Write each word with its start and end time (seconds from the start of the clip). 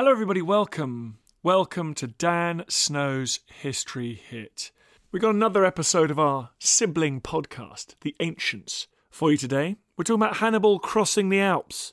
Hello, 0.00 0.12
everybody. 0.12 0.40
Welcome. 0.40 1.18
Welcome 1.42 1.92
to 1.96 2.06
Dan 2.06 2.64
Snow's 2.68 3.40
History 3.44 4.14
Hit. 4.14 4.70
We've 5.12 5.20
got 5.20 5.34
another 5.34 5.62
episode 5.66 6.10
of 6.10 6.18
our 6.18 6.52
sibling 6.58 7.20
podcast, 7.20 7.96
The 8.00 8.16
Ancients, 8.18 8.86
for 9.10 9.30
you 9.30 9.36
today. 9.36 9.76
We're 9.98 10.04
talking 10.04 10.22
about 10.22 10.38
Hannibal 10.38 10.78
crossing 10.78 11.28
the 11.28 11.40
Alps. 11.40 11.92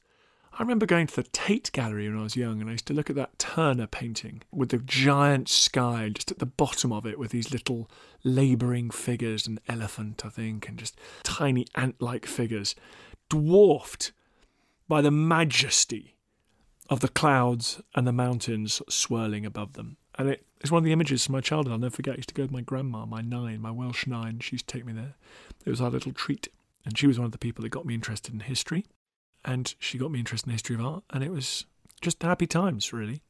I 0.53 0.61
remember 0.61 0.85
going 0.85 1.07
to 1.07 1.15
the 1.17 1.23
Tate 1.23 1.69
Gallery 1.73 2.07
when 2.07 2.17
I 2.17 2.23
was 2.23 2.37
young 2.37 2.61
and 2.61 2.69
I 2.69 2.73
used 2.75 2.87
to 2.87 2.93
look 2.93 3.09
at 3.09 3.17
that 3.17 3.39
Turner 3.39 3.87
painting 3.87 4.41
with 4.53 4.69
the 4.69 4.77
giant 4.77 5.49
sky 5.49 6.07
just 6.07 6.31
at 6.31 6.39
the 6.39 6.45
bottom 6.45 6.93
of 6.93 7.05
it 7.05 7.19
with 7.19 7.31
these 7.31 7.51
little 7.51 7.91
labouring 8.23 8.89
figures, 8.89 9.47
an 9.47 9.59
elephant, 9.67 10.25
I 10.25 10.29
think, 10.29 10.69
and 10.69 10.79
just 10.79 10.97
tiny 11.23 11.67
ant 11.75 12.01
like 12.01 12.25
figures, 12.25 12.73
dwarfed 13.27 14.13
by 14.87 15.01
the 15.01 15.11
majesty 15.11 16.16
of 16.89 16.99
the 17.01 17.07
clouds 17.07 17.81
and 17.95 18.07
the 18.07 18.13
mountains 18.13 18.81
swirling 18.89 19.45
above 19.45 19.73
them. 19.73 19.97
And 20.17 20.29
it 20.29 20.45
is 20.61 20.71
one 20.71 20.79
of 20.79 20.85
the 20.85 20.91
images 20.91 21.25
from 21.25 21.33
my 21.33 21.41
childhood 21.41 21.73
I'll 21.73 21.79
never 21.79 21.95
forget. 21.95 22.13
I 22.13 22.17
used 22.17 22.29
to 22.29 22.35
go 22.35 22.43
with 22.43 22.51
my 22.51 22.61
grandma, 22.61 23.05
my 23.05 23.21
nain, 23.21 23.61
my 23.61 23.71
Welsh 23.71 24.07
nain. 24.07 24.39
She 24.39 24.55
used 24.55 24.67
to 24.67 24.73
take 24.73 24.85
me 24.85 24.93
there. 24.93 25.15
It 25.65 25.69
was 25.69 25.81
our 25.81 25.89
little 25.89 26.13
treat. 26.13 26.47
And 26.85 26.97
she 26.97 27.07
was 27.07 27.19
one 27.19 27.25
of 27.25 27.33
the 27.33 27.37
people 27.37 27.63
that 27.63 27.69
got 27.69 27.85
me 27.85 27.93
interested 27.93 28.33
in 28.33 28.39
history. 28.41 28.85
And 29.45 29.73
she 29.79 29.97
got 29.97 30.11
me 30.11 30.19
interested 30.19 30.47
in 30.47 30.53
history 30.53 30.75
of 30.75 30.81
art. 30.81 31.03
And 31.11 31.23
it 31.23 31.31
was 31.31 31.65
just 32.01 32.23
happy 32.23 32.47
times, 32.47 32.93
really. 32.93 33.21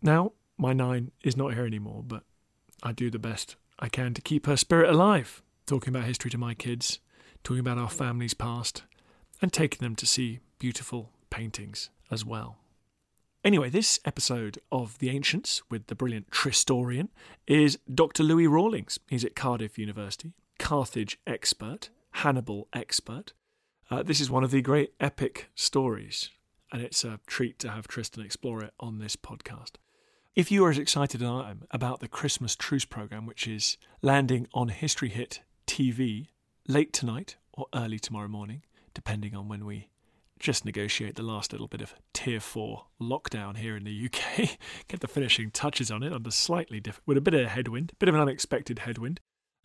Now, 0.00 0.32
my 0.58 0.72
nain 0.72 1.12
is 1.22 1.36
not 1.36 1.54
here 1.54 1.66
anymore, 1.66 2.02
but 2.04 2.24
I 2.82 2.92
do 2.92 3.10
the 3.10 3.18
best 3.18 3.56
I 3.78 3.88
can 3.88 4.14
to 4.14 4.22
keep 4.22 4.46
her 4.46 4.56
spirit 4.56 4.90
alive, 4.90 5.42
talking 5.66 5.94
about 5.94 6.06
history 6.06 6.30
to 6.30 6.38
my 6.38 6.54
kids, 6.54 6.98
talking 7.44 7.60
about 7.60 7.78
our 7.78 7.90
family's 7.90 8.34
past, 8.34 8.82
and 9.40 9.52
taking 9.52 9.80
them 9.80 9.96
to 9.96 10.06
see 10.06 10.40
beautiful 10.58 11.10
paintings 11.30 11.90
as 12.10 12.24
well. 12.24 12.58
Anyway, 13.44 13.68
this 13.68 13.98
episode 14.04 14.60
of 14.70 15.00
The 15.00 15.10
Ancients 15.10 15.62
with 15.68 15.88
the 15.88 15.96
brilliant 15.96 16.30
Tristorian 16.30 17.08
is 17.48 17.76
Dr. 17.92 18.22
Louis 18.22 18.46
Rawlings. 18.46 19.00
He's 19.08 19.24
at 19.24 19.34
Cardiff 19.34 19.80
University, 19.80 20.32
Carthage 20.60 21.18
expert, 21.26 21.90
Hannibal 22.12 22.68
expert. 22.72 23.32
Uh, 23.90 24.04
this 24.04 24.20
is 24.20 24.30
one 24.30 24.44
of 24.44 24.52
the 24.52 24.62
great 24.62 24.94
epic 25.00 25.48
stories, 25.56 26.30
and 26.70 26.80
it's 26.80 27.02
a 27.02 27.18
treat 27.26 27.58
to 27.58 27.70
have 27.70 27.88
Tristan 27.88 28.24
explore 28.24 28.62
it 28.62 28.74
on 28.78 29.00
this 29.00 29.16
podcast. 29.16 29.72
If 30.36 30.52
you 30.52 30.64
are 30.64 30.70
as 30.70 30.78
excited 30.78 31.20
as 31.20 31.28
I 31.28 31.50
am 31.50 31.64
about 31.72 31.98
the 31.98 32.06
Christmas 32.06 32.54
Truce 32.54 32.84
program, 32.84 33.26
which 33.26 33.48
is 33.48 33.76
landing 34.02 34.46
on 34.54 34.68
History 34.68 35.08
Hit 35.08 35.40
TV 35.66 36.28
late 36.68 36.92
tonight 36.92 37.34
or 37.52 37.66
early 37.74 37.98
tomorrow 37.98 38.28
morning, 38.28 38.62
depending 38.94 39.34
on 39.34 39.48
when 39.48 39.64
we 39.64 39.88
just 40.42 40.64
negotiate 40.64 41.14
the 41.14 41.22
last 41.22 41.52
little 41.52 41.68
bit 41.68 41.80
of 41.80 41.94
tier 42.12 42.40
four 42.40 42.86
lockdown 43.00 43.56
here 43.56 43.76
in 43.76 43.84
the 43.84 44.06
UK, 44.06 44.58
get 44.88 45.00
the 45.00 45.08
finishing 45.08 45.50
touches 45.50 45.90
on 45.90 46.02
it 46.02 46.12
under 46.12 46.30
slightly 46.30 46.80
different, 46.80 47.06
with 47.06 47.16
a 47.16 47.22
bit 47.22 47.32
of 47.32 47.46
a 47.46 47.48
headwind, 47.48 47.92
bit 47.98 48.08
of 48.08 48.14
an 48.14 48.20
unexpected 48.20 48.80
headwind. 48.80 49.20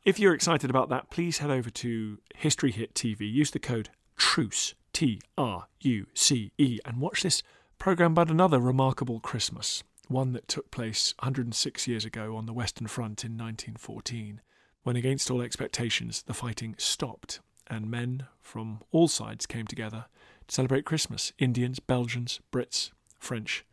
If 0.05 0.19
you're 0.19 0.35
excited 0.35 0.69
about 0.69 0.89
that, 0.89 1.09
please 1.09 1.39
head 1.39 1.49
over 1.49 1.69
to 1.71 2.19
History 2.35 2.71
Hit 2.71 2.93
TV. 2.93 3.29
Use 3.29 3.51
the 3.51 3.59
code 3.59 3.89
TRUCE, 4.15 4.75
T 4.93 5.19
R 5.37 5.67
U 5.81 6.05
C 6.13 6.51
E, 6.59 6.79
and 6.85 7.01
watch 7.01 7.23
this 7.23 7.41
program 7.79 8.11
about 8.11 8.29
another 8.29 8.59
remarkable 8.59 9.19
Christmas, 9.19 9.83
one 10.07 10.31
that 10.33 10.47
took 10.47 10.69
place 10.69 11.13
106 11.19 11.87
years 11.87 12.05
ago 12.05 12.35
on 12.35 12.45
the 12.45 12.53
Western 12.53 12.87
Front 12.87 13.25
in 13.25 13.31
1914, 13.31 14.41
when, 14.83 14.95
against 14.95 15.31
all 15.31 15.41
expectations, 15.41 16.21
the 16.21 16.33
fighting 16.35 16.75
stopped 16.77 17.39
and 17.69 17.91
men 17.91 18.27
from 18.41 18.79
all 18.91 19.07
sides 19.07 19.45
came 19.45 19.67
together 19.67 20.05
to 20.36 20.36
celebrate 20.47 20.85
Christmas 20.85 21.33
Indians, 21.37 21.79
Belgians, 21.79 22.39
Brits, 22.51 22.91
French, 23.19 23.65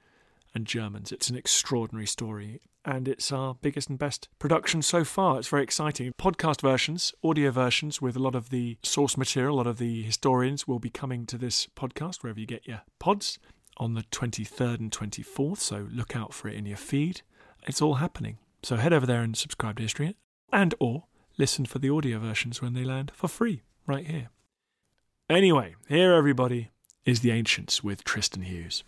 and 0.54 0.66
Germans. 0.66 1.12
It's 1.12 1.30
an 1.30 1.36
extraordinary 1.36 2.06
story, 2.06 2.60
and 2.84 3.08
it's 3.08 3.32
our 3.32 3.54
biggest 3.54 3.88
and 3.88 3.98
best 3.98 4.28
production 4.38 4.82
so 4.82 5.04
far. 5.04 5.38
It's 5.38 5.48
very 5.48 5.62
exciting. 5.62 6.12
Podcast 6.18 6.60
versions, 6.60 7.12
audio 7.22 7.50
versions 7.50 8.00
with 8.00 8.16
a 8.16 8.20
lot 8.20 8.34
of 8.34 8.50
the 8.50 8.78
source 8.82 9.16
material, 9.16 9.54
a 9.54 9.58
lot 9.58 9.66
of 9.66 9.78
the 9.78 10.02
historians 10.02 10.68
will 10.68 10.78
be 10.78 10.90
coming 10.90 11.26
to 11.26 11.38
this 11.38 11.66
podcast 11.76 12.22
wherever 12.22 12.40
you 12.40 12.46
get 12.46 12.66
your 12.66 12.82
pods 12.98 13.38
on 13.76 13.94
the 13.94 14.02
23rd 14.02 14.80
and 14.80 14.91
24th, 14.91 15.58
so 15.58 15.88
look 15.91 16.14
out 16.14 16.32
for 16.32 16.48
it 16.48 16.54
in 16.54 16.66
your 16.66 16.76
feed. 16.76 17.22
It's 17.66 17.82
all 17.82 17.94
happening. 17.94 18.38
So 18.62 18.76
head 18.76 18.92
over 18.92 19.06
there 19.06 19.22
and 19.22 19.36
subscribe 19.36 19.76
to 19.76 19.82
History 19.82 20.16
and 20.52 20.74
or 20.78 21.04
listen 21.36 21.66
for 21.66 21.80
the 21.80 21.91
audio 21.91 22.18
versions 22.18 22.62
when 22.62 22.74
they 22.74 22.84
land 22.84 23.10
for 23.14 23.28
free 23.28 23.62
right 23.86 24.06
here. 24.06 24.28
Anyway, 25.30 25.74
here 25.88 26.12
everybody 26.12 26.70
is 27.06 27.20
The 27.20 27.30
Ancients 27.30 27.82
with 27.82 28.04
Tristan 28.04 28.42
Hughes. 28.42 28.84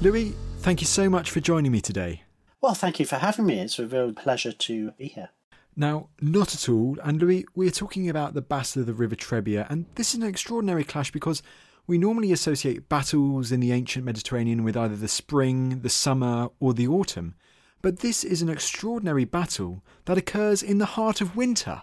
Louis, 0.00 0.34
thank 0.58 0.80
you 0.80 0.86
so 0.88 1.08
much 1.08 1.30
for 1.30 1.38
joining 1.38 1.70
me 1.70 1.80
today. 1.80 2.24
Well, 2.60 2.74
thank 2.74 2.98
you 2.98 3.06
for 3.06 3.18
having 3.18 3.46
me. 3.46 3.60
It's 3.60 3.78
a 3.78 3.86
real 3.86 4.12
pleasure 4.12 4.50
to 4.50 4.90
be 4.98 5.06
here. 5.06 5.28
Now, 5.76 6.08
not 6.20 6.56
at 6.56 6.68
all. 6.68 6.96
And 7.04 7.22
Louis, 7.22 7.46
we're 7.54 7.70
talking 7.70 8.10
about 8.10 8.34
the 8.34 8.42
Battle 8.42 8.80
of 8.80 8.86
the 8.86 8.94
River 8.94 9.14
Trebbia, 9.14 9.70
and 9.70 9.86
this 9.94 10.08
is 10.08 10.20
an 10.20 10.26
extraordinary 10.26 10.82
clash 10.82 11.12
because 11.12 11.40
we 11.86 11.98
normally 11.98 12.32
associate 12.32 12.88
battles 12.88 13.52
in 13.52 13.60
the 13.60 13.70
ancient 13.70 14.04
Mediterranean 14.04 14.64
with 14.64 14.76
either 14.76 14.96
the 14.96 15.06
spring, 15.06 15.82
the 15.82 15.88
summer, 15.88 16.48
or 16.58 16.74
the 16.74 16.88
autumn. 16.88 17.36
But 17.84 17.98
this 17.98 18.24
is 18.24 18.40
an 18.40 18.48
extraordinary 18.48 19.26
battle 19.26 19.84
that 20.06 20.16
occurs 20.16 20.62
in 20.62 20.78
the 20.78 20.86
heart 20.96 21.20
of 21.20 21.36
winter. 21.36 21.82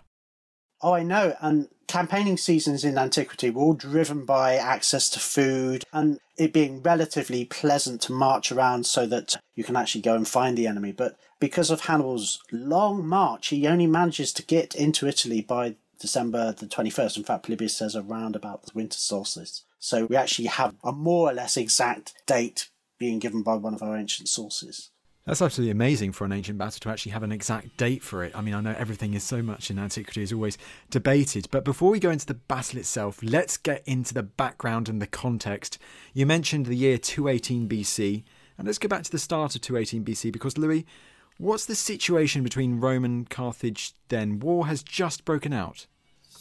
Oh, 0.81 0.93
I 0.93 1.03
know. 1.03 1.35
And 1.41 1.67
campaigning 1.85 2.37
seasons 2.37 2.83
in 2.83 2.97
antiquity 2.97 3.51
were 3.51 3.61
all 3.61 3.73
driven 3.75 4.25
by 4.25 4.55
access 4.55 5.11
to 5.11 5.19
food 5.19 5.85
and 5.93 6.19
it 6.39 6.53
being 6.53 6.81
relatively 6.81 7.45
pleasant 7.45 8.01
to 8.01 8.13
march 8.13 8.51
around 8.51 8.87
so 8.87 9.05
that 9.05 9.37
you 9.53 9.63
can 9.63 9.75
actually 9.75 10.01
go 10.01 10.15
and 10.15 10.27
find 10.27 10.57
the 10.57 10.65
enemy. 10.65 10.91
But 10.91 11.19
because 11.39 11.69
of 11.69 11.81
Hannibal's 11.81 12.39
long 12.51 13.05
march, 13.05 13.49
he 13.49 13.67
only 13.67 13.85
manages 13.85 14.33
to 14.33 14.43
get 14.43 14.73
into 14.73 15.07
Italy 15.07 15.41
by 15.41 15.75
December 15.99 16.51
the 16.51 16.65
21st. 16.65 17.17
In 17.17 17.23
fact, 17.23 17.43
Polybius 17.43 17.77
says 17.77 17.95
around 17.95 18.35
about 18.35 18.63
the 18.63 18.71
winter 18.73 18.97
solstice. 18.97 19.65
So 19.77 20.07
we 20.07 20.15
actually 20.15 20.47
have 20.47 20.73
a 20.83 20.91
more 20.91 21.29
or 21.29 21.33
less 21.33 21.57
exact 21.57 22.15
date 22.25 22.69
being 22.97 23.19
given 23.19 23.43
by 23.43 23.53
one 23.53 23.75
of 23.75 23.83
our 23.83 23.95
ancient 23.95 24.29
sources. 24.29 24.89
That's 25.31 25.41
absolutely 25.41 25.71
amazing 25.71 26.11
for 26.11 26.25
an 26.25 26.33
ancient 26.33 26.57
battle 26.57 26.81
to 26.81 26.89
actually 26.89 27.13
have 27.13 27.23
an 27.23 27.31
exact 27.31 27.77
date 27.77 28.03
for 28.03 28.21
it. 28.21 28.35
I 28.35 28.41
mean, 28.41 28.53
I 28.53 28.59
know 28.59 28.75
everything 28.77 29.13
is 29.13 29.23
so 29.23 29.41
much 29.41 29.71
in 29.71 29.79
antiquity 29.79 30.21
is 30.21 30.33
always 30.33 30.57
debated, 30.89 31.47
but 31.51 31.63
before 31.63 31.89
we 31.89 32.01
go 32.01 32.09
into 32.09 32.25
the 32.25 32.33
battle 32.33 32.77
itself, 32.77 33.23
let's 33.23 33.55
get 33.55 33.81
into 33.87 34.13
the 34.13 34.23
background 34.23 34.89
and 34.89 35.01
the 35.01 35.07
context. 35.07 35.77
You 36.13 36.25
mentioned 36.25 36.65
the 36.65 36.75
year 36.75 36.97
218 36.97 37.69
BC, 37.69 38.23
and 38.57 38.67
let's 38.67 38.77
go 38.77 38.89
back 38.89 39.03
to 39.03 39.11
the 39.11 39.17
start 39.17 39.55
of 39.55 39.61
218 39.61 40.03
BC 40.03 40.33
because 40.33 40.57
Louis, 40.57 40.85
what's 41.37 41.65
the 41.65 41.75
situation 41.75 42.43
between 42.43 42.81
Rome 42.81 43.05
and 43.05 43.29
Carthage 43.29 43.93
then? 44.09 44.37
War 44.37 44.67
has 44.67 44.83
just 44.83 45.23
broken 45.23 45.53
out. 45.53 45.87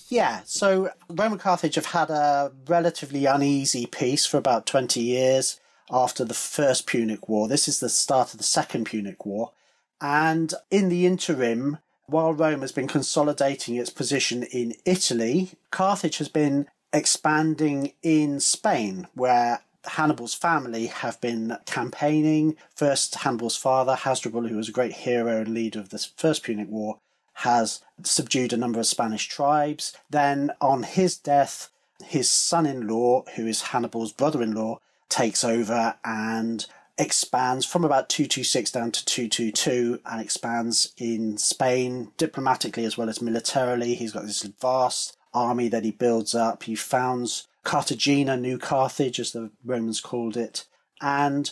Yeah, 0.09 0.41
so 0.47 0.91
Rome 1.09 1.31
and 1.31 1.41
Carthage 1.41 1.77
have 1.77 1.87
had 1.87 2.11
a 2.11 2.51
relatively 2.67 3.27
uneasy 3.27 3.87
peace 3.87 4.27
for 4.27 4.37
about 4.37 4.67
20 4.67 4.99
years 5.01 5.61
after 5.91 6.25
the 6.25 6.35
First 6.35 6.87
Punic 6.87 7.29
War. 7.29 7.49
This 7.49 7.69
is 7.69 7.81
the 7.81 7.89
start 7.89 8.33
of 8.33 8.39
the 8.39 8.45
Second 8.45 8.85
Punic 8.85 9.27
War. 9.27 9.53
And 10.01 10.55
in 10.71 10.89
the 10.89 11.07
interim, 11.07 11.79
while 12.07 12.33
Rome 12.33 12.61
has 12.61 12.73
been 12.73 12.89
consolidating 12.89 13.77
its 13.77 13.91
position 13.91 14.43
in 14.45 14.75
Italy, 14.85 15.53
Carthage 15.71 16.19
has 16.19 16.29
been 16.29 16.67
expanding 16.93 17.93
in 18.03 18.41
Spain, 18.41 19.07
where 19.15 19.63
Hannibal's 19.85 20.35
family 20.35 20.87
have 20.87 21.21
been 21.21 21.57
campaigning. 21.67 22.57
First, 22.75 23.17
Hannibal's 23.17 23.57
father, 23.57 23.95
Hasdrubal, 23.95 24.49
who 24.49 24.57
was 24.57 24.69
a 24.69 24.73
great 24.73 24.93
hero 24.93 25.41
and 25.41 25.55
leader 25.55 25.81
of 25.81 25.91
the 25.91 26.07
First 26.17 26.43
Punic 26.45 26.69
War, 26.69 26.99
has 27.35 27.81
subdued 28.03 28.53
a 28.53 28.57
number 28.57 28.79
of 28.79 28.87
Spanish 28.87 29.29
tribes. 29.29 29.97
Then, 30.11 30.51
on 30.61 30.83
his 30.83 31.17
death, 31.17 31.71
his 32.05 32.31
son 32.31 32.67
in 32.67 32.87
law, 32.87 33.25
who 33.37 33.47
is 33.47 33.63
Hannibal's 33.63 34.13
brother 34.13 34.43
in 34.43 34.55
law, 34.55 34.81
takes 35.11 35.45
over 35.45 35.97
and 36.05 36.67
expands 36.99 37.65
from 37.65 37.85
about 37.85 38.09
226 38.09 38.71
down 38.71 38.93
to 38.93 39.05
222 39.05 40.01
and 40.05 40.21
expands 40.21 40.93
in 40.99 41.39
Spain 41.39 42.12
diplomatically 42.17 42.85
as 42.85 42.97
well 42.97 43.09
as 43.09 43.23
militarily. 43.23 43.95
He's 43.95 44.12
got 44.12 44.25
this 44.25 44.43
vast 44.43 45.17
army 45.33 45.69
that 45.69 45.85
he 45.85 45.91
builds 45.91 46.35
up. 46.35 46.65
He 46.65 46.75
founds 46.75 47.49
Cartagena, 47.65 48.37
New 48.37 48.59
Carthage, 48.59 49.19
as 49.19 49.33
the 49.33 49.51
Romans 49.65 50.01
called 50.01 50.37
it. 50.37 50.67
And 51.01 51.51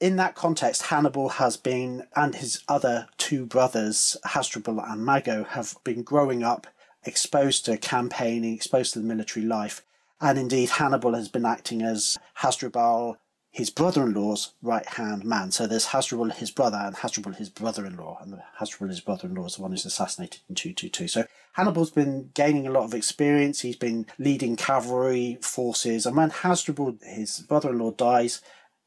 in 0.00 0.16
that 0.16 0.34
context, 0.34 0.84
Hannibal 0.84 1.30
has 1.30 1.56
been, 1.56 2.06
and 2.14 2.34
his 2.34 2.62
other 2.68 3.08
two 3.16 3.46
brothers, 3.46 4.16
Hasdrubal 4.24 4.80
and 4.80 5.04
Mago, 5.04 5.44
have 5.44 5.76
been 5.84 6.02
growing 6.02 6.42
up 6.42 6.66
exposed 7.04 7.64
to 7.66 7.76
campaigning, 7.76 8.54
exposed 8.54 8.92
to 8.92 8.98
the 8.98 9.06
military 9.06 9.44
life. 9.44 9.82
And 10.20 10.38
indeed, 10.38 10.70
Hannibal 10.70 11.14
has 11.14 11.28
been 11.28 11.44
acting 11.44 11.82
as 11.82 12.16
Hasdrubal 12.34 13.16
his 13.56 13.70
brother-in-law's 13.70 14.52
right-hand 14.60 15.24
man. 15.24 15.50
So 15.50 15.66
there's 15.66 15.86
Hasdrubal, 15.86 16.28
his 16.28 16.50
brother, 16.50 16.76
and 16.76 16.94
Hasdrubal, 16.94 17.32
his 17.32 17.48
brother-in-law. 17.48 18.18
And 18.20 18.38
Hasdrubal, 18.58 18.90
his 18.90 19.00
brother-in-law, 19.00 19.46
is 19.46 19.56
the 19.56 19.62
one 19.62 19.70
who's 19.70 19.86
assassinated 19.86 20.42
in 20.46 20.56
222. 20.56 21.08
So 21.08 21.24
Hannibal's 21.54 21.90
been 21.90 22.32
gaining 22.34 22.66
a 22.66 22.70
lot 22.70 22.84
of 22.84 22.92
experience. 22.92 23.62
He's 23.62 23.76
been 23.76 24.04
leading 24.18 24.56
cavalry 24.56 25.38
forces. 25.40 26.04
And 26.04 26.14
when 26.14 26.28
Hasdrubal, 26.28 26.98
his 27.02 27.46
brother-in-law, 27.48 27.92
dies, 27.92 28.42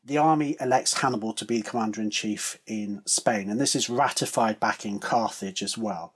the 0.05 0.19
army 0.19 0.55
elects 0.61 1.01
Hannibal 1.01 1.33
to 1.33 1.45
be 1.45 1.57
the 1.57 1.67
commander-in-chief 1.67 2.59
in 2.67 3.01
Spain. 3.07 3.49
And 3.49 3.59
this 3.59 3.75
is 3.75 3.89
ratified 3.89 4.59
back 4.59 4.85
in 4.85 4.99
Carthage 4.99 5.63
as 5.63 5.79
well. 5.79 6.13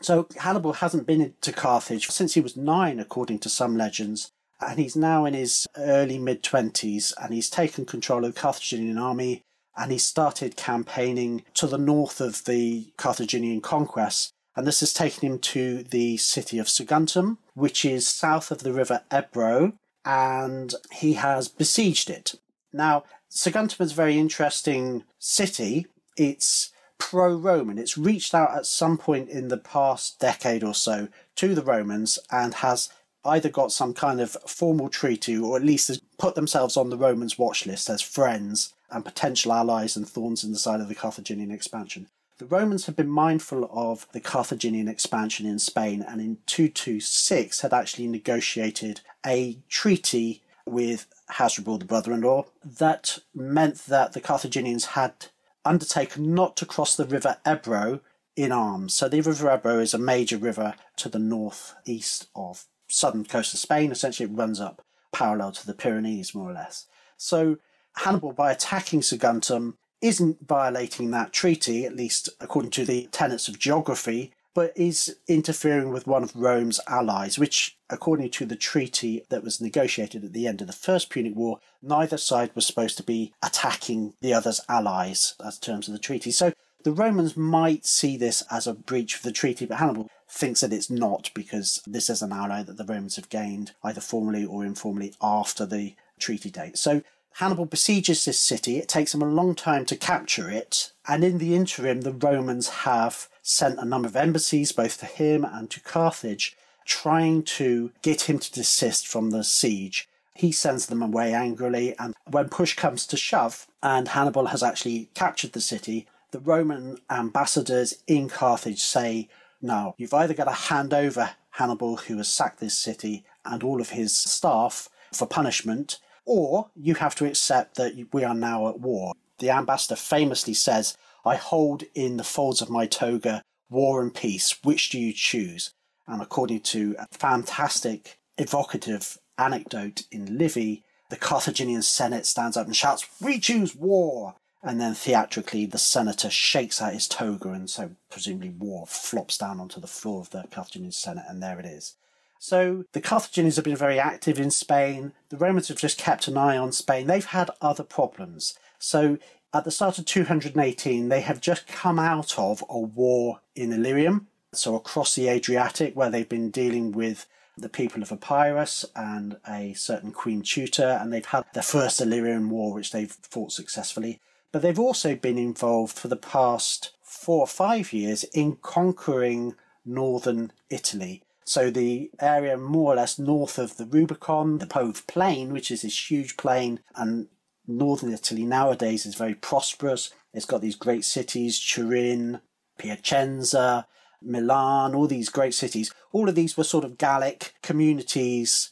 So 0.00 0.28
Hannibal 0.38 0.74
hasn't 0.74 1.08
been 1.08 1.34
to 1.40 1.52
Carthage 1.52 2.06
since 2.06 2.34
he 2.34 2.40
was 2.40 2.56
nine, 2.56 3.00
according 3.00 3.40
to 3.40 3.48
some 3.48 3.76
legends 3.76 4.30
and 4.60 4.78
he's 4.78 4.96
now 4.96 5.24
in 5.24 5.34
his 5.34 5.66
early 5.76 6.18
mid 6.18 6.42
20s 6.42 7.12
and 7.22 7.34
he's 7.34 7.50
taken 7.50 7.84
control 7.84 8.24
of 8.24 8.34
the 8.34 8.40
Carthaginian 8.40 8.98
army 8.98 9.42
and 9.76 9.92
he 9.92 9.98
started 9.98 10.56
campaigning 10.56 11.44
to 11.54 11.66
the 11.66 11.78
north 11.78 12.20
of 12.20 12.44
the 12.44 12.92
Carthaginian 12.96 13.60
conquest. 13.60 14.32
And 14.54 14.66
this 14.66 14.80
has 14.80 14.94
taken 14.94 15.28
him 15.28 15.38
to 15.40 15.82
the 15.82 16.16
city 16.16 16.58
of 16.58 16.66
Saguntum, 16.66 17.36
which 17.52 17.84
is 17.84 18.08
south 18.08 18.50
of 18.50 18.62
the 18.62 18.72
river 18.72 19.02
Ebro, 19.12 19.74
and 20.04 20.74
he 20.92 21.14
has 21.14 21.48
besieged 21.48 22.08
it. 22.08 22.36
Now, 22.72 23.04
Saguntum 23.30 23.82
is 23.82 23.92
a 23.92 23.96
very 23.96 24.18
interesting 24.18 25.04
city. 25.18 25.86
It's 26.16 26.72
pro 26.98 27.34
Roman. 27.34 27.78
It's 27.78 27.98
reached 27.98 28.34
out 28.34 28.56
at 28.56 28.64
some 28.64 28.96
point 28.96 29.28
in 29.28 29.48
the 29.48 29.58
past 29.58 30.18
decade 30.18 30.64
or 30.64 30.74
so 30.74 31.08
to 31.36 31.54
the 31.54 31.62
Romans 31.62 32.18
and 32.30 32.54
has 32.54 32.88
either 33.26 33.48
got 33.48 33.72
some 33.72 33.92
kind 33.92 34.20
of 34.20 34.36
formal 34.46 34.88
treaty 34.88 35.36
or 35.36 35.56
at 35.56 35.64
least 35.64 36.00
put 36.18 36.34
themselves 36.34 36.76
on 36.76 36.90
the 36.90 36.96
Romans' 36.96 37.38
watch 37.38 37.66
list 37.66 37.90
as 37.90 38.00
friends 38.00 38.74
and 38.90 39.04
potential 39.04 39.52
allies 39.52 39.96
and 39.96 40.08
thorns 40.08 40.44
in 40.44 40.52
the 40.52 40.58
side 40.58 40.80
of 40.80 40.88
the 40.88 40.94
Carthaginian 40.94 41.50
expansion. 41.50 42.08
The 42.38 42.46
Romans 42.46 42.86
had 42.86 42.96
been 42.96 43.08
mindful 43.08 43.68
of 43.72 44.06
the 44.12 44.20
Carthaginian 44.20 44.88
expansion 44.88 45.46
in 45.46 45.58
Spain 45.58 46.04
and 46.06 46.20
in 46.20 46.38
226 46.46 47.62
had 47.62 47.72
actually 47.72 48.08
negotiated 48.08 49.00
a 49.24 49.58
treaty 49.68 50.42
with 50.66 51.06
Hasdrubal, 51.30 51.78
the 51.78 51.84
brother 51.84 52.12
in 52.12 52.20
law, 52.20 52.46
that 52.62 53.20
meant 53.34 53.86
that 53.86 54.12
the 54.12 54.20
Carthaginians 54.20 54.86
had 54.86 55.26
undertaken 55.64 56.34
not 56.34 56.56
to 56.56 56.66
cross 56.66 56.94
the 56.94 57.06
river 57.06 57.38
Ebro 57.46 58.00
in 58.36 58.52
arms. 58.52 58.94
So 58.94 59.08
the 59.08 59.20
river 59.22 59.52
Ebro 59.52 59.78
is 59.78 59.94
a 59.94 59.98
major 59.98 60.36
river 60.36 60.74
to 60.96 61.08
the 61.08 61.18
northeast 61.18 62.28
of 62.36 62.66
southern 62.88 63.24
coast 63.24 63.54
of 63.54 63.60
Spain. 63.60 63.90
Essentially, 63.90 64.28
it 64.28 64.36
runs 64.36 64.60
up 64.60 64.82
parallel 65.12 65.52
to 65.52 65.66
the 65.66 65.74
Pyrenees, 65.74 66.34
more 66.34 66.50
or 66.50 66.54
less. 66.54 66.86
So 67.16 67.56
Hannibal, 67.96 68.32
by 68.32 68.52
attacking 68.52 69.00
Saguntum, 69.00 69.74
isn't 70.02 70.46
violating 70.46 71.10
that 71.10 71.32
treaty, 71.32 71.86
at 71.86 71.96
least 71.96 72.28
according 72.40 72.70
to 72.72 72.84
the 72.84 73.08
tenets 73.10 73.48
of 73.48 73.58
geography, 73.58 74.32
but 74.54 74.72
is 74.74 75.16
interfering 75.28 75.90
with 75.90 76.06
one 76.06 76.22
of 76.22 76.34
Rome's 76.34 76.80
allies, 76.86 77.38
which, 77.38 77.76
according 77.90 78.30
to 78.30 78.46
the 78.46 78.56
treaty 78.56 79.22
that 79.28 79.44
was 79.44 79.60
negotiated 79.60 80.24
at 80.24 80.32
the 80.32 80.46
end 80.46 80.60
of 80.60 80.66
the 80.66 80.72
First 80.72 81.10
Punic 81.10 81.34
War, 81.34 81.58
neither 81.82 82.16
side 82.16 82.50
was 82.54 82.66
supposed 82.66 82.96
to 82.96 83.02
be 83.02 83.34
attacking 83.42 84.14
the 84.22 84.32
other's 84.32 84.60
allies 84.68 85.34
as 85.44 85.58
terms 85.58 85.88
of 85.88 85.92
the 85.92 85.98
treaty. 85.98 86.30
So 86.30 86.52
the 86.84 86.92
Romans 86.92 87.36
might 87.36 87.84
see 87.84 88.16
this 88.16 88.42
as 88.50 88.66
a 88.66 88.72
breach 88.72 89.16
of 89.16 89.22
the 89.22 89.32
treaty, 89.32 89.66
but 89.66 89.78
Hannibal 89.78 90.08
thinks 90.36 90.60
that 90.60 90.72
it's 90.72 90.90
not 90.90 91.30
because 91.34 91.82
this 91.86 92.10
is 92.10 92.22
an 92.22 92.32
ally 92.32 92.62
that 92.62 92.76
the 92.76 92.84
Romans 92.84 93.16
have 93.16 93.28
gained 93.28 93.72
either 93.82 94.00
formally 94.00 94.44
or 94.44 94.64
informally 94.64 95.14
after 95.22 95.64
the 95.66 95.94
treaty 96.18 96.50
date. 96.50 96.78
So 96.78 97.02
Hannibal 97.36 97.66
besieges 97.66 98.24
this 98.24 98.38
city. 98.38 98.78
It 98.78 98.88
takes 98.88 99.14
him 99.14 99.20
a 99.20 99.26
long 99.26 99.54
time 99.54 99.84
to 99.86 99.96
capture 99.96 100.48
it, 100.50 100.92
and 101.06 101.22
in 101.22 101.36
the 101.36 101.54
interim, 101.54 102.00
the 102.00 102.12
Romans 102.12 102.68
have 102.68 103.28
sent 103.42 103.78
a 103.78 103.84
number 103.84 104.08
of 104.08 104.16
embassies 104.16 104.72
both 104.72 104.98
to 105.00 105.06
him 105.06 105.44
and 105.44 105.68
to 105.70 105.80
Carthage, 105.80 106.56
trying 106.86 107.42
to 107.42 107.92
get 108.00 108.22
him 108.22 108.38
to 108.38 108.52
desist 108.52 109.06
from 109.06 109.30
the 109.30 109.44
siege. 109.44 110.08
He 110.34 110.50
sends 110.50 110.86
them 110.86 111.02
away 111.02 111.34
angrily, 111.34 111.94
and 111.98 112.14
when 112.30 112.48
push 112.48 112.74
comes 112.74 113.06
to 113.08 113.18
shove, 113.18 113.66
and 113.82 114.08
Hannibal 114.08 114.46
has 114.46 114.62
actually 114.62 115.10
captured 115.12 115.52
the 115.52 115.60
city, 115.60 116.06
the 116.30 116.40
Roman 116.40 116.98
ambassadors 117.10 118.02
in 118.06 118.30
Carthage 118.30 118.80
say, 118.80 119.28
no, 119.60 119.94
you've 119.98 120.14
either 120.14 120.34
got 120.34 120.44
to 120.44 120.52
hand 120.52 120.92
over 120.92 121.30
Hannibal, 121.50 121.96
who 121.96 122.18
has 122.18 122.28
sacked 122.28 122.60
this 122.60 122.76
city, 122.76 123.24
and 123.44 123.62
all 123.62 123.80
of 123.80 123.90
his 123.90 124.16
staff 124.16 124.88
for 125.12 125.26
punishment, 125.26 125.98
or 126.24 126.70
you 126.74 126.94
have 126.96 127.14
to 127.16 127.26
accept 127.26 127.76
that 127.76 127.94
we 128.12 128.24
are 128.24 128.34
now 128.34 128.68
at 128.68 128.80
war. 128.80 129.14
The 129.38 129.50
ambassador 129.50 129.96
famously 129.96 130.54
says, 130.54 130.96
I 131.24 131.36
hold 131.36 131.84
in 131.94 132.16
the 132.16 132.24
folds 132.24 132.60
of 132.62 132.70
my 132.70 132.86
toga 132.86 133.42
war 133.68 134.00
and 134.02 134.14
peace. 134.14 134.56
Which 134.62 134.90
do 134.90 134.98
you 134.98 135.12
choose? 135.12 135.72
And 136.06 136.22
according 136.22 136.60
to 136.60 136.94
a 136.98 137.06
fantastic, 137.10 138.18
evocative 138.38 139.18
anecdote 139.38 140.04
in 140.10 140.38
Livy, 140.38 140.84
the 141.10 141.16
Carthaginian 141.16 141.82
Senate 141.82 142.26
stands 142.26 142.56
up 142.56 142.66
and 142.66 142.76
shouts, 142.76 143.06
We 143.20 143.38
choose 143.38 143.74
war! 143.74 144.36
And 144.66 144.80
then 144.80 144.94
theatrically 144.94 145.64
the 145.64 145.78
senator 145.78 146.28
shakes 146.28 146.82
out 146.82 146.92
his 146.92 147.06
toga 147.06 147.52
and 147.52 147.70
so 147.70 147.90
presumably 148.10 148.50
war 148.50 148.84
flops 148.84 149.38
down 149.38 149.60
onto 149.60 149.80
the 149.80 149.86
floor 149.86 150.20
of 150.20 150.30
the 150.30 150.42
Carthaginian 150.50 150.90
Senate 150.90 151.24
and 151.28 151.40
there 151.40 151.60
it 151.60 151.64
is. 151.64 151.94
So 152.40 152.84
the 152.92 153.00
Carthaginians 153.00 153.54
have 153.56 153.64
been 153.64 153.76
very 153.76 154.00
active 154.00 154.40
in 154.40 154.50
Spain. 154.50 155.12
The 155.28 155.36
Romans 155.36 155.68
have 155.68 155.78
just 155.78 155.98
kept 155.98 156.26
an 156.26 156.36
eye 156.36 156.56
on 156.56 156.72
Spain. 156.72 157.06
They've 157.06 157.24
had 157.24 157.48
other 157.62 157.84
problems. 157.84 158.58
So 158.80 159.18
at 159.54 159.62
the 159.64 159.70
start 159.70 159.98
of 160.00 160.04
218, 160.04 161.08
they 161.08 161.20
have 161.20 161.40
just 161.40 161.68
come 161.68 162.00
out 162.00 162.36
of 162.36 162.64
a 162.68 162.78
war 162.78 163.40
in 163.54 163.72
Illyrium, 163.72 164.26
so 164.52 164.74
across 164.74 165.14
the 165.14 165.28
Adriatic, 165.28 165.94
where 165.94 166.10
they've 166.10 166.28
been 166.28 166.50
dealing 166.50 166.90
with 166.90 167.26
the 167.56 167.68
people 167.68 168.02
of 168.02 168.10
Epirus 168.10 168.84
and 168.94 169.38
a 169.48 169.72
certain 169.74 170.12
Queen 170.12 170.42
Teuta, 170.42 171.00
and 171.00 171.12
they've 171.12 171.24
had 171.24 171.44
their 171.54 171.62
first 171.62 172.00
Illyrian 172.00 172.50
war, 172.50 172.74
which 172.74 172.90
they've 172.90 173.16
fought 173.22 173.52
successfully 173.52 174.20
but 174.56 174.62
they've 174.62 174.78
also 174.78 175.14
been 175.14 175.36
involved 175.36 175.98
for 175.98 176.08
the 176.08 176.16
past 176.16 176.92
four 177.02 177.40
or 177.40 177.46
five 177.46 177.92
years 177.92 178.24
in 178.32 178.56
conquering 178.62 179.54
northern 179.84 180.50
Italy. 180.70 181.22
So 181.44 181.68
the 181.68 182.10
area 182.18 182.56
more 182.56 182.94
or 182.94 182.96
less 182.96 183.18
north 183.18 183.58
of 183.58 183.76
the 183.76 183.84
Rubicon, 183.84 184.56
the 184.56 184.66
Po 184.66 184.94
Plain, 185.06 185.52
which 185.52 185.70
is 185.70 185.82
this 185.82 186.10
huge 186.10 186.38
plain, 186.38 186.80
and 186.94 187.28
northern 187.66 188.10
Italy 188.10 188.46
nowadays 188.46 189.04
is 189.04 189.14
very 189.14 189.34
prosperous. 189.34 190.08
It's 190.32 190.46
got 190.46 190.62
these 190.62 190.74
great 190.74 191.04
cities, 191.04 191.60
Turin, 191.60 192.40
Piacenza, 192.78 193.86
Milan, 194.22 194.94
all 194.94 195.06
these 195.06 195.28
great 195.28 195.52
cities. 195.52 195.92
All 196.12 196.30
of 196.30 196.34
these 196.34 196.56
were 196.56 196.64
sort 196.64 196.86
of 196.86 196.96
Gallic 196.96 197.52
communities 197.62 198.70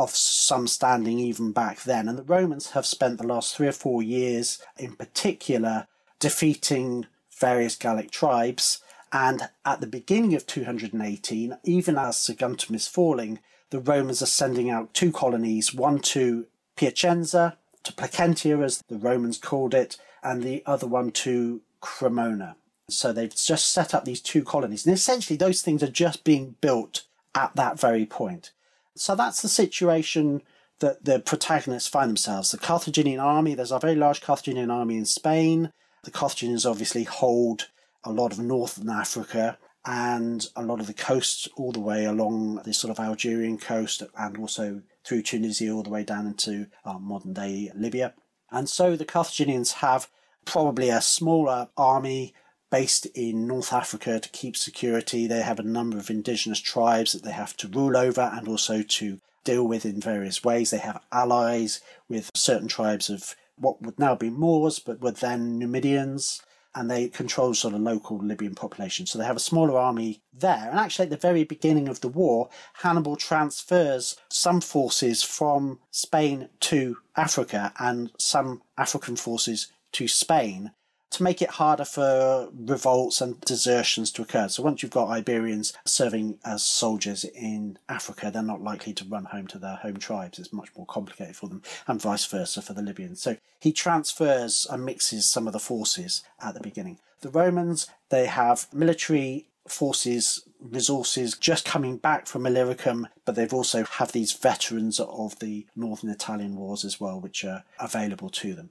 of 0.00 0.10
some 0.10 0.66
standing 0.66 1.18
even 1.18 1.52
back 1.52 1.82
then. 1.82 2.08
And 2.08 2.16
the 2.16 2.22
Romans 2.22 2.70
have 2.70 2.86
spent 2.86 3.18
the 3.18 3.26
last 3.26 3.54
three 3.54 3.68
or 3.68 3.72
four 3.72 4.02
years, 4.02 4.62
in 4.78 4.94
particular, 4.94 5.86
defeating 6.18 7.06
various 7.38 7.76
Gallic 7.76 8.10
tribes. 8.10 8.80
And 9.12 9.48
at 9.64 9.80
the 9.80 9.86
beginning 9.86 10.34
of 10.34 10.46
218, 10.46 11.58
even 11.64 11.98
as 11.98 12.16
Saguntum 12.16 12.74
is 12.74 12.88
falling, 12.88 13.40
the 13.70 13.80
Romans 13.80 14.22
are 14.22 14.26
sending 14.26 14.70
out 14.70 14.94
two 14.94 15.12
colonies, 15.12 15.74
one 15.74 15.98
to 16.00 16.46
Piacenza, 16.76 17.56
to 17.82 17.92
Placentia 17.92 18.58
as 18.58 18.82
the 18.88 18.98
Romans 18.98 19.38
called 19.38 19.74
it, 19.74 19.96
and 20.22 20.42
the 20.42 20.62
other 20.64 20.86
one 20.86 21.10
to 21.10 21.60
Cremona. 21.80 22.56
So 22.88 23.12
they've 23.12 23.34
just 23.34 23.70
set 23.70 23.94
up 23.94 24.04
these 24.04 24.20
two 24.20 24.44
colonies. 24.44 24.86
And 24.86 24.94
essentially, 24.94 25.36
those 25.36 25.62
things 25.62 25.82
are 25.82 25.90
just 25.90 26.24
being 26.24 26.56
built 26.60 27.04
at 27.34 27.54
that 27.56 27.78
very 27.78 28.06
point. 28.06 28.50
So 28.96 29.14
that's 29.14 29.42
the 29.42 29.48
situation 29.48 30.42
that 30.80 31.04
the 31.04 31.20
protagonists 31.20 31.88
find 31.88 32.08
themselves. 32.08 32.50
The 32.50 32.58
Carthaginian 32.58 33.20
army, 33.20 33.54
there's 33.54 33.72
a 33.72 33.78
very 33.78 33.94
large 33.94 34.20
Carthaginian 34.20 34.70
army 34.70 34.96
in 34.96 35.04
Spain. 35.04 35.72
The 36.04 36.10
Carthaginians 36.10 36.66
obviously 36.66 37.04
hold 37.04 37.68
a 38.04 38.12
lot 38.12 38.32
of 38.32 38.38
northern 38.38 38.88
Africa 38.88 39.58
and 39.86 40.46
a 40.56 40.62
lot 40.62 40.80
of 40.80 40.86
the 40.86 40.94
coast 40.94 41.48
all 41.56 41.72
the 41.72 41.80
way 41.80 42.04
along 42.04 42.60
this 42.64 42.78
sort 42.78 42.90
of 42.90 43.02
Algerian 43.02 43.58
coast 43.58 44.02
and 44.18 44.36
also 44.36 44.82
through 45.04 45.22
Tunisia 45.22 45.70
all 45.70 45.82
the 45.82 45.90
way 45.90 46.04
down 46.04 46.26
into 46.26 46.66
uh, 46.84 46.98
modern 46.98 47.32
day 47.32 47.70
Libya. 47.74 48.14
And 48.50 48.68
so 48.68 48.96
the 48.96 49.04
Carthaginians 49.04 49.72
have 49.74 50.08
probably 50.44 50.88
a 50.88 51.00
smaller 51.00 51.68
army 51.76 52.34
based 52.70 53.06
in 53.14 53.46
North 53.46 53.72
Africa 53.72 54.20
to 54.20 54.28
keep 54.30 54.56
security. 54.56 55.26
They 55.26 55.42
have 55.42 55.58
a 55.58 55.64
number 55.64 55.98
of 55.98 56.10
indigenous 56.10 56.60
tribes 56.60 57.12
that 57.12 57.22
they 57.22 57.32
have 57.32 57.56
to 57.58 57.68
rule 57.68 57.96
over 57.96 58.30
and 58.32 58.46
also 58.48 58.82
to 58.82 59.20
deal 59.44 59.66
with 59.66 59.84
in 59.84 60.00
various 60.00 60.44
ways. 60.44 60.70
They 60.70 60.78
have 60.78 61.02
allies 61.10 61.80
with 62.08 62.30
certain 62.34 62.68
tribes 62.68 63.10
of 63.10 63.34
what 63.56 63.82
would 63.82 63.98
now 63.98 64.14
be 64.14 64.30
Moors, 64.30 64.78
but 64.78 65.00
were 65.00 65.10
then 65.10 65.58
Numidians, 65.58 66.42
and 66.74 66.90
they 66.90 67.08
control 67.08 67.52
sort 67.52 67.74
of 67.74 67.80
local 67.80 68.18
Libyan 68.18 68.54
population. 68.54 69.04
So 69.04 69.18
they 69.18 69.24
have 69.24 69.36
a 69.36 69.40
smaller 69.40 69.76
army 69.76 70.22
there. 70.32 70.68
And 70.70 70.78
actually, 70.78 71.04
at 71.04 71.10
the 71.10 71.16
very 71.16 71.44
beginning 71.44 71.88
of 71.88 72.00
the 72.00 72.08
war, 72.08 72.48
Hannibal 72.74 73.16
transfers 73.16 74.16
some 74.28 74.60
forces 74.60 75.22
from 75.22 75.80
Spain 75.90 76.48
to 76.60 76.98
Africa 77.16 77.72
and 77.78 78.12
some 78.18 78.62
African 78.78 79.16
forces 79.16 79.72
to 79.92 80.06
Spain 80.06 80.70
to 81.10 81.22
make 81.22 81.42
it 81.42 81.50
harder 81.50 81.84
for 81.84 82.48
revolts 82.54 83.20
and 83.20 83.40
desertions 83.40 84.10
to 84.12 84.22
occur. 84.22 84.48
So 84.48 84.62
once 84.62 84.82
you've 84.82 84.92
got 84.92 85.08
Iberians 85.08 85.72
serving 85.84 86.38
as 86.44 86.62
soldiers 86.62 87.24
in 87.24 87.78
Africa, 87.88 88.30
they're 88.32 88.42
not 88.42 88.62
likely 88.62 88.92
to 88.94 89.04
run 89.04 89.24
home 89.26 89.46
to 89.48 89.58
their 89.58 89.76
home 89.76 89.96
tribes. 89.96 90.38
It's 90.38 90.52
much 90.52 90.70
more 90.76 90.86
complicated 90.86 91.36
for 91.36 91.48
them, 91.48 91.62
and 91.86 92.00
vice 92.00 92.26
versa 92.26 92.62
for 92.62 92.72
the 92.72 92.82
Libyans. 92.82 93.20
So 93.20 93.36
he 93.58 93.72
transfers 93.72 94.66
and 94.70 94.84
mixes 94.84 95.30
some 95.30 95.46
of 95.46 95.52
the 95.52 95.58
forces 95.58 96.22
at 96.40 96.54
the 96.54 96.60
beginning. 96.60 96.98
The 97.20 97.30
Romans, 97.30 97.88
they 98.08 98.26
have 98.26 98.66
military 98.72 99.46
forces 99.68 100.42
resources 100.60 101.36
just 101.36 101.64
coming 101.64 101.96
back 101.96 102.26
from 102.26 102.46
Illyricum, 102.46 103.08
but 103.24 103.34
they've 103.34 103.54
also 103.54 103.84
have 103.84 104.12
these 104.12 104.32
veterans 104.32 105.00
of 105.00 105.38
the 105.38 105.66
northern 105.74 106.10
Italian 106.10 106.56
wars 106.56 106.84
as 106.84 107.00
well, 107.00 107.20
which 107.20 107.44
are 107.44 107.64
available 107.78 108.28
to 108.30 108.54
them. 108.54 108.70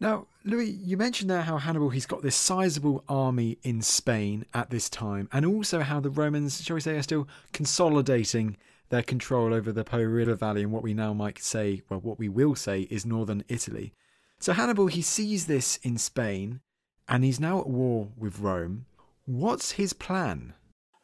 Now, 0.00 0.26
Louis, 0.44 0.70
you 0.70 0.96
mentioned 0.96 1.28
there 1.28 1.42
how 1.42 1.58
Hannibal 1.58 1.90
he's 1.90 2.06
got 2.06 2.22
this 2.22 2.34
sizable 2.34 3.04
army 3.06 3.58
in 3.62 3.82
Spain 3.82 4.46
at 4.54 4.70
this 4.70 4.88
time, 4.88 5.28
and 5.30 5.44
also 5.44 5.80
how 5.80 6.00
the 6.00 6.08
Romans, 6.08 6.62
shall 6.62 6.74
we 6.74 6.80
say, 6.80 6.96
are 6.96 7.02
still 7.02 7.28
consolidating 7.52 8.56
their 8.88 9.02
control 9.02 9.52
over 9.52 9.70
the 9.70 9.84
Po 9.84 10.02
River 10.02 10.34
Valley 10.34 10.62
and 10.62 10.72
what 10.72 10.82
we 10.82 10.94
now 10.94 11.12
might 11.12 11.38
say, 11.38 11.82
well, 11.90 12.00
what 12.00 12.18
we 12.18 12.30
will 12.30 12.54
say 12.54 12.82
is 12.90 13.04
northern 13.04 13.44
Italy. 13.48 13.92
So 14.38 14.54
Hannibal 14.54 14.86
he 14.86 15.02
sees 15.02 15.46
this 15.46 15.78
in 15.82 15.98
Spain, 15.98 16.60
and 17.06 17.22
he's 17.22 17.38
now 17.38 17.60
at 17.60 17.68
war 17.68 18.08
with 18.16 18.40
Rome. 18.40 18.86
What's 19.26 19.72
his 19.72 19.92
plan? 19.92 20.54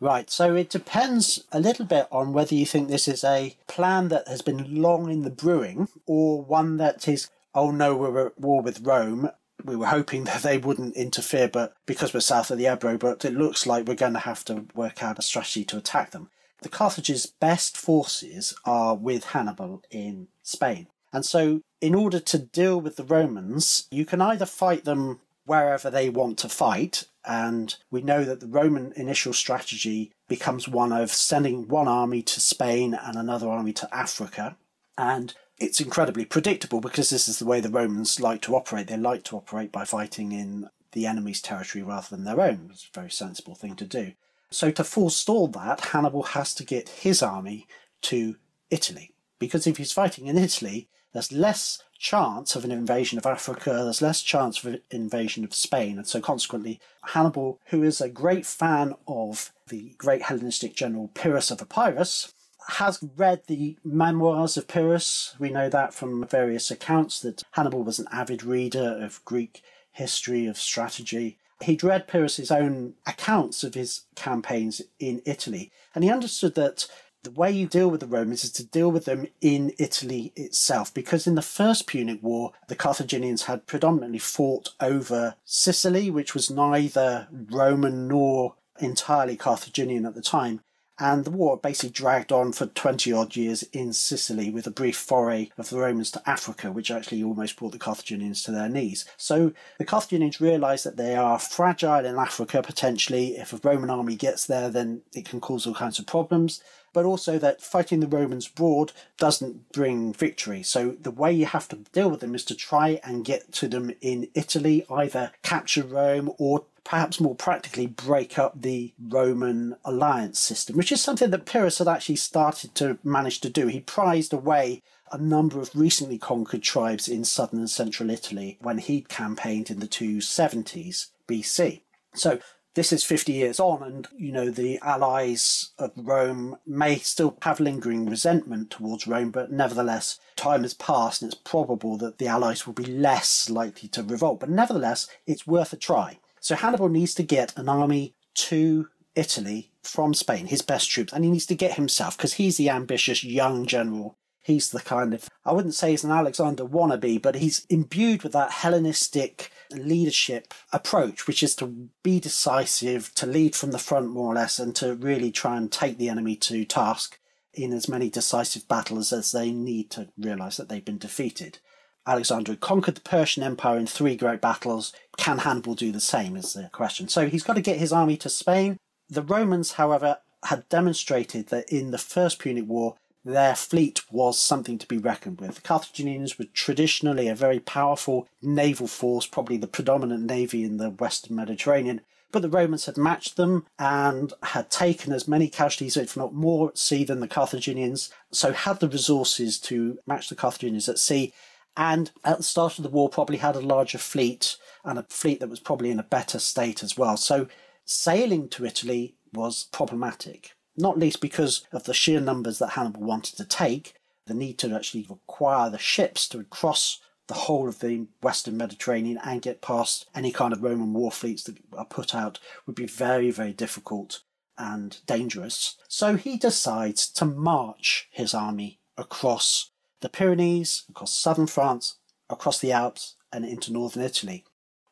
Right, 0.01 0.31
so 0.31 0.55
it 0.55 0.71
depends 0.71 1.45
a 1.53 1.61
little 1.61 1.85
bit 1.85 2.09
on 2.11 2.33
whether 2.33 2.55
you 2.55 2.65
think 2.65 2.89
this 2.89 3.09
is 3.09 3.25
a 3.25 3.57
plan 3.67 4.09
that 4.09 4.27
has 4.27 4.43
been 4.43 4.81
long 4.81 5.11
in 5.11 5.23
the 5.23 5.31
brewing 5.31 5.89
or 6.07 6.43
one 6.43 6.79
that 6.79 7.07
is 7.09 7.31
oh 7.57 7.71
no, 7.71 7.97
we're 7.97 8.27
at 8.27 8.39
war 8.39 8.63
with 8.63 8.87
Rome. 8.87 9.31
We 9.65 9.75
were 9.75 9.87
hoping 9.87 10.25
that 10.25 10.43
they 10.43 10.59
wouldn't 10.59 10.95
interfere, 10.95 11.49
but 11.49 11.75
because 11.87 12.15
we're 12.15 12.21
south 12.21 12.53
of 12.53 12.59
the 12.59 12.69
Ebro, 12.69 12.99
but 12.99 13.25
it 13.25 13.35
looks 13.35 13.67
like 13.67 13.87
we're 13.87 13.95
going 13.95 14.13
to 14.13 14.21
have 14.21 14.45
to 14.45 14.67
work 14.75 15.03
out 15.03 15.19
a 15.19 15.23
strategy 15.23 15.65
to 15.65 15.79
attack 15.79 16.13
them. 16.13 16.31
The 16.63 16.69
Carthage's 16.69 17.27
best 17.27 17.77
forces 17.77 18.55
are 18.65 18.95
with 18.95 19.25
Hannibal 19.25 19.83
in 19.91 20.29
Spain. 20.43 20.87
And 21.13 21.25
so, 21.25 21.63
in 21.81 21.95
order 21.95 22.19
to 22.19 22.39
deal 22.39 22.81
with 22.81 22.97
the 22.97 23.05
Romans, 23.05 23.87
you 23.91 24.05
can 24.05 24.21
either 24.21 24.47
fight 24.47 24.85
them 24.85 25.21
wherever 25.45 25.91
they 25.91 26.11
want 26.11 26.39
to 26.39 26.49
fight, 26.49 27.05
and 27.25 27.77
we 27.91 28.03
know 28.03 28.25
that 28.25 28.41
the 28.41 28.47
Roman 28.47 28.93
initial 28.97 29.33
strategy 29.33 30.13
becomes 30.29 30.69
one 30.69 30.93
of 30.93 31.11
sending 31.11 31.69
one 31.69 31.89
army 31.89 32.23
to 32.23 32.41
Spain 32.41 32.95
and 32.95 33.17
another 33.17 33.49
army 33.49 33.73
to 33.75 33.95
Africa. 33.95 34.57
And 34.99 35.35
it's 35.59 35.81
incredibly 35.81 36.25
predictable 36.25 36.81
because 36.81 37.11
this 37.11 37.29
is 37.29 37.39
the 37.39 37.47
way 37.47 37.61
the 37.61 37.71
Romans 37.71 38.21
like 38.21 38.43
to 38.43 38.55
operate. 38.55 38.89
They 38.89 38.97
like 38.97 39.25
to 39.25 39.37
operate 39.37 39.73
by 39.73 39.85
fighting 39.85 40.33
in 40.33 40.69
the 40.93 41.07
enemy's 41.07 41.43
territory 41.43 41.83
rather 41.83 42.09
than 42.11 42.25
their 42.25 42.41
own. 42.41 42.71
It's 42.73 42.89
a 42.93 42.99
very 42.99 43.11
sensible 43.11 43.55
thing 43.55 43.77
to 43.77 43.85
do. 43.85 44.13
So, 44.51 44.71
to 44.71 44.85
forestall 44.85 45.49
that, 45.49 45.87
Hannibal 45.87 46.23
has 46.23 46.55
to 46.55 46.65
get 46.65 46.89
his 46.89 47.23
army 47.23 47.67
to 48.03 48.37
Italy. 48.71 49.13
Because 49.39 49.67
if 49.67 49.77
he's 49.77 49.93
fighting 49.93 50.27
in 50.27 50.39
Italy, 50.39 50.89
there's 51.13 51.33
less 51.33 51.83
chance 51.99 52.55
of 52.55 52.65
an 52.65 52.71
invasion 52.71 53.19
of 53.19 53.27
Africa, 53.27 53.71
there's 53.71 54.03
less 54.03 54.23
chance 54.23 54.63
of 54.63 54.75
an 54.75 54.81
invasion 54.91 55.45
of 55.45 55.55
Spain. 55.55 55.99
And 55.99 56.07
so, 56.07 56.21
consequently, 56.21 56.81
Hannibal, 57.03 57.61
who 57.67 57.83
is 57.83 58.01
a 58.01 58.09
great 58.09 58.47
fan 58.47 58.95
of 59.09 59.53
the 59.69 59.95
great 59.99 60.23
Hellenistic 60.23 60.77
general 60.77 61.09
Pyrrhus 61.09 61.51
of 61.51 61.61
Epirus, 61.61 62.33
has 62.69 63.03
read 63.17 63.43
the 63.47 63.77
memoirs 63.85 64.57
of 64.57 64.69
Pyrrhus. 64.69 65.35
We 65.39 65.51
know 65.51 65.69
that 65.69 65.95
from 65.95 66.27
various 66.27 66.71
accounts 66.71 67.21
that 67.21 67.43
Hannibal 67.53 67.85
was 67.85 67.99
an 67.99 68.09
avid 68.11 68.43
reader 68.43 68.99
of 69.01 69.25
Greek 69.25 69.63
history, 69.93 70.47
of 70.47 70.59
strategy. 70.59 71.39
He'd 71.63 71.83
read 71.83 72.09
Pyrrhus's 72.09 72.51
own 72.51 72.95
accounts 73.07 73.65
of 73.65 73.75
his 73.75 74.03
campaigns 74.15 74.83
in 74.99 75.23
Italy, 75.25 75.73
and 75.95 76.05
he 76.05 76.11
understood 76.11 76.55
that 76.57 76.87
the 77.23 77.31
way 77.31 77.51
you 77.51 77.67
deal 77.67 77.91
with 77.91 78.01
the 78.01 78.07
Romans 78.07 78.45
is 78.45 78.53
to 78.53 78.65
deal 78.65 78.91
with 78.91 79.07
them 79.07 79.27
in 79.41 79.73
Italy 79.79 80.33
itself, 80.37 80.93
because 80.93 81.27
in 81.27 81.35
the 81.35 81.43
First 81.43 81.87
Punic 81.87 82.23
War, 82.23 82.53
the 82.69 82.77
Carthaginians 82.77 83.45
had 83.45 83.67
predominantly 83.67 84.19
fought 84.19 84.69
over 84.81 85.35
Sicily, 85.45 86.11
which 86.11 86.35
was 86.35 86.51
neither 86.51 87.27
Roman 87.33 88.07
nor 88.07 88.55
entirely 88.79 89.37
Carthaginian 89.37 90.07
at 90.07 90.15
the 90.15 90.23
time, 90.23 90.61
and 90.99 91.25
the 91.25 91.31
war 91.31 91.57
basically 91.57 91.91
dragged 91.91 92.33
on 92.33 92.53
for 92.53 92.67
20 92.67 93.13
odd 93.13 93.37
years 93.37 93.63
in 93.65 93.93
Sicily 93.93 94.51
with 94.51 94.67
a 94.67 94.71
brief 94.71 94.97
foray 94.97 95.51
of 95.59 95.69
the 95.69 95.79
Romans 95.79 96.11
to 96.13 96.23
Africa, 96.29 96.73
which 96.73 96.91
actually 96.91 97.23
almost 97.23 97.57
brought 97.57 97.73
the 97.73 97.79
Carthaginians 97.79 98.43
to 98.45 98.51
their 98.51 98.69
knees. 98.69 99.05
So 99.17 99.53
the 99.79 99.85
Carthaginians 99.85 100.41
realise 100.41 100.85
that 100.85 100.97
they 100.97 101.15
are 101.15 101.39
fragile 101.39 102.05
in 102.05 102.17
Africa 102.17 102.63
potentially. 102.63 103.37
If 103.37 103.53
a 103.53 103.61
Roman 103.63 103.91
army 103.91 104.17
gets 104.17 104.47
there, 104.47 104.71
then 104.71 105.03
it 105.15 105.27
can 105.27 105.41
cause 105.41 105.67
all 105.67 105.75
kinds 105.75 105.99
of 105.99 106.07
problems. 106.07 106.63
But 106.95 107.05
also 107.05 107.39
that 107.39 107.61
fighting 107.61 108.01
the 108.01 108.07
Romans 108.07 108.49
abroad 108.49 108.93
doesn't 109.19 109.71
bring 109.73 110.15
victory. 110.15 110.63
So 110.63 110.93
the 110.93 111.11
way 111.11 111.31
you 111.31 111.45
have 111.45 111.69
to 111.69 111.77
deal 111.93 112.11
with 112.11 112.21
them 112.21 112.35
is 112.35 112.45
to 112.47 112.55
try 112.55 113.01
and 113.05 113.23
get 113.23 113.53
to 113.53 113.69
them 113.69 113.93
in 114.01 114.29
Italy, 114.35 114.87
either 114.89 115.33
capture 115.43 115.83
Rome 115.83 116.33
or 116.39 116.65
perhaps 116.87 117.19
more 117.19 117.35
practically 117.35 117.89
break 117.89 118.39
up 118.39 118.63
the 118.63 118.95
Roman 119.09 119.75
alliance 119.85 120.39
system, 120.39 120.77
which 120.77 120.93
is 120.93 121.01
something 121.01 121.31
that 121.31 121.45
Pyrrhus 121.45 121.79
had 121.79 121.89
actually 121.89 122.15
started 122.15 122.77
to 122.77 122.99
manage 123.03 123.41
to 123.41 123.51
do. 123.51 123.67
He 123.67 123.81
prized 123.81 124.33
away 124.33 124.85
a 125.11 125.19
number 125.19 125.59
of 125.59 125.75
recently 125.75 126.17
conquered 126.17 126.63
tribes 126.63 127.09
in 127.09 127.25
southern 127.25 127.59
and 127.59 127.69
central 127.69 128.09
Italy 128.09 128.57
when 128.61 128.79
he'd 128.79 129.09
campaigned 129.09 129.69
in 129.69 129.81
the 129.81 129.89
270s 129.89 131.09
BC. 131.27 131.81
So 132.15 132.39
this 132.75 132.93
is 132.93 133.03
50 133.03 133.33
years 133.33 133.59
on, 133.59 133.83
and 133.83 134.07
you 134.17 134.31
know, 134.31 134.51
the 134.51 134.79
allies 134.81 135.71
of 135.81 135.91
Rome 135.97 136.57
may 136.65 136.99
still 136.99 137.37
have 137.43 137.59
lingering 137.59 138.09
resentment 138.09 138.71
towards 138.71 139.09
Rome, 139.09 139.33
but 139.33 139.51
nevertheless, 139.51 140.21
time 140.37 140.63
has 140.63 140.75
passed, 140.75 141.21
and 141.21 141.33
it's 141.33 141.41
probable 141.43 141.97
that 141.97 142.19
the 142.19 142.29
allies 142.29 142.65
will 142.65 142.75
be 142.75 142.85
less 142.85 143.51
likely 143.51 143.89
to 143.89 144.05
revolt. 144.05 144.39
But 144.39 144.51
nevertheless, 144.51 145.09
it's 145.27 145.49
worth 145.49 145.73
a 145.73 145.77
try. 145.77 146.19
So 146.47 146.55
Hannibal 146.55 146.89
needs 146.89 147.13
to 147.15 147.25
get 147.25 147.59
an 147.59 147.69
army 147.69 148.15
to 148.35 148.87
Italy 149.17 149.73
from 149.83 150.15
Spain, 150.15 150.47
his 150.47 150.63
best 150.63 150.89
troops, 150.89 151.13
and 151.13 151.25
he 151.25 151.31
needs 151.33 151.47
to 151.47 151.57
get 151.57 151.75
himself 151.75 152.17
because 152.17 152.35
he's 152.35 152.57
the 152.57 152.71
ambitious 152.71 153.25
young 153.25 153.67
general. 153.67 154.17
He's 154.45 154.71
the 154.71 154.79
kind 154.79 155.13
of, 155.13 155.29
I 155.45 155.53
wouldn't 155.53 155.75
say 155.75 155.91
he's 155.91 156.05
an 156.05 156.13
Alexander 156.13 156.65
wannabe, 156.65 157.21
but 157.21 157.35
he's 157.35 157.67
imbued 157.69 158.23
with 158.23 158.31
that 158.35 158.53
Hellenistic 158.53 159.51
leadership 159.73 160.55
approach, 160.73 161.27
which 161.27 161.43
is 161.43 161.57
to 161.57 161.89
be 162.05 162.21
decisive, 162.21 163.13
to 163.17 163.27
lead 163.27 163.57
from 163.57 163.73
the 163.73 163.79
front 163.81 164.11
more 164.11 164.31
or 164.31 164.37
less, 164.37 164.61
and 164.61 164.77
to 164.77 164.95
really 164.95 165.33
try 165.33 165.57
and 165.57 165.73
take 165.73 165.99
the 165.99 166.09
enemy 166.09 166.37
to 166.37 166.65
task 166.65 167.19
in 167.55 167.73
as 167.73 167.89
many 167.89 168.09
decisive 168.09 168.69
battles 168.69 169.13
as 169.13 169.33
they 169.33 169.51
need 169.51 169.91
to 169.91 170.11
realize 170.17 170.59
that 170.59 170.69
they've 170.69 170.85
been 170.85 170.99
defeated. 170.99 171.59
Alexander 172.07 172.53
had 172.53 172.61
conquered 172.61 172.95
the 172.95 173.01
Persian 173.01 173.43
Empire 173.43 173.79
in 173.79 173.87
three 173.87 174.17
great 174.17 174.41
battles. 174.41 174.93
Can 175.17 175.39
Hannibal 175.39 175.75
do 175.75 175.91
the 175.91 176.01
same? 176.01 176.37
Is 176.37 176.53
the 176.53 176.71
question. 176.73 177.09
So 177.09 177.29
he's 177.29 177.43
got 177.43 177.55
to 177.55 177.61
get 177.63 177.79
his 177.79 177.93
army 177.93 178.17
to 178.19 178.29
Spain. 178.29 178.79
The 179.09 179.23
Romans, 179.23 179.73
however, 179.73 180.19
had 180.45 180.69
demonstrated 180.69 181.49
that 181.49 181.69
in 181.71 181.91
the 181.91 181.99
First 181.99 182.39
Punic 182.39 182.67
War, 182.69 182.97
their 183.25 183.57
fleet 183.57 184.03
was 184.13 184.39
something 184.39 184.79
to 184.79 184.87
be 184.87 184.99
reckoned 184.99 185.41
with. 185.41 185.57
The 185.57 185.61
Carthaginians 185.63 186.39
were 186.39 186.45
traditionally 186.55 187.27
a 187.27 187.35
very 187.35 187.59
powerful 187.59 188.29
naval 188.41 188.87
force, 188.87 189.27
probably 189.27 189.57
the 189.57 189.67
predominant 189.67 190.25
navy 190.25 190.63
in 190.63 190.77
the 190.77 190.91
Western 190.91 191.35
Mediterranean, 191.35 192.03
But 192.33 192.43
the 192.43 192.49
Romans 192.49 192.87
had 192.87 192.97
matched 192.97 193.37
them 193.37 193.67
and 193.79 194.33
had 194.43 194.71
taken 194.71 195.13
as 195.13 195.29
many 195.29 195.49
casualties, 195.49 195.97
if 195.97 196.17
not 196.17 196.35
more, 196.35 196.69
at 196.69 196.79
sea 196.79 197.05
than 197.05 197.21
the 197.21 197.29
Carthaginians, 197.29 198.11
so 198.31 198.53
had 198.53 198.81
the 198.81 198.89
resources 198.89 199.59
to 199.61 199.99
match 200.07 200.29
the 200.29 200.35
Carthaginians 200.35 200.89
at 200.89 200.99
sea. 200.99 201.33
And 201.77 202.11
at 202.25 202.39
the 202.39 202.43
start 202.43 202.79
of 202.79 202.85
the 202.85 202.91
war, 202.91 203.09
probably 203.09 203.37
had 203.37 203.57
a 203.57 203.61
larger 203.61 203.99
fleet 203.99 204.57
and 204.85 204.99
a 204.99 205.07
fleet 205.09 205.41
that 205.41 205.51
was 205.51 205.61
probably 205.61 205.91
in 205.91 205.99
a 205.99 206.05
better 206.05 206.39
state 206.39 206.83
as 206.83 206.97
well. 206.97 207.17
So 207.17 207.49
sailing 207.85 208.49
to 208.51 208.65
Italy 208.65 209.17
was 209.33 209.69
problematic, 209.73 210.53
not 210.77 210.99
least 210.99 211.21
because 211.21 211.67
of 211.73 211.85
the 211.85 211.95
sheer 211.95 212.21
numbers 212.21 212.59
that 212.59 212.71
Hannibal 212.71 213.03
wanted 213.03 213.37
to 213.37 213.45
take, 213.45 213.95
the 214.27 214.35
need 214.35 214.59
to 214.59 214.75
actually 214.75 215.07
acquire 215.11 215.71
the 215.71 215.79
ships 215.79 216.29
to 216.29 216.43
cross 216.45 217.01
the 217.29 217.35
whole 217.35 217.69
of 217.69 217.81
the 217.81 218.07
Western 218.23 218.57
Mediterranean 218.57 219.19
and 219.25 219.43
get 219.43 219.61
past 219.61 220.07
any 220.15 220.31
kind 220.31 220.53
of 220.53 220.63
Roman 220.63 220.93
war 220.93 221.11
fleets 221.11 221.43
that 221.45 221.59
are 221.73 221.85
put 221.85 222.15
out 222.15 222.39
would 222.67 222.77
be 222.77 222.87
very, 222.87 223.31
very 223.31 223.53
difficult 223.53 224.21
and 224.57 224.99
dangerous. 225.07 225.77
So 225.89 226.17
he 226.17 226.37
decides 226.37 227.09
to 227.11 227.25
march 227.25 228.09
his 228.11 228.33
army 228.33 228.81
across 228.97 229.71
the 230.01 230.09
Pyrenees, 230.09 230.85
across 230.89 231.17
southern 231.17 231.47
France, 231.47 231.97
across 232.29 232.59
the 232.59 232.73
Alps, 232.73 233.17
and 233.33 233.45
into 233.45 233.73
northern 233.73 234.03
Italy, 234.03 234.45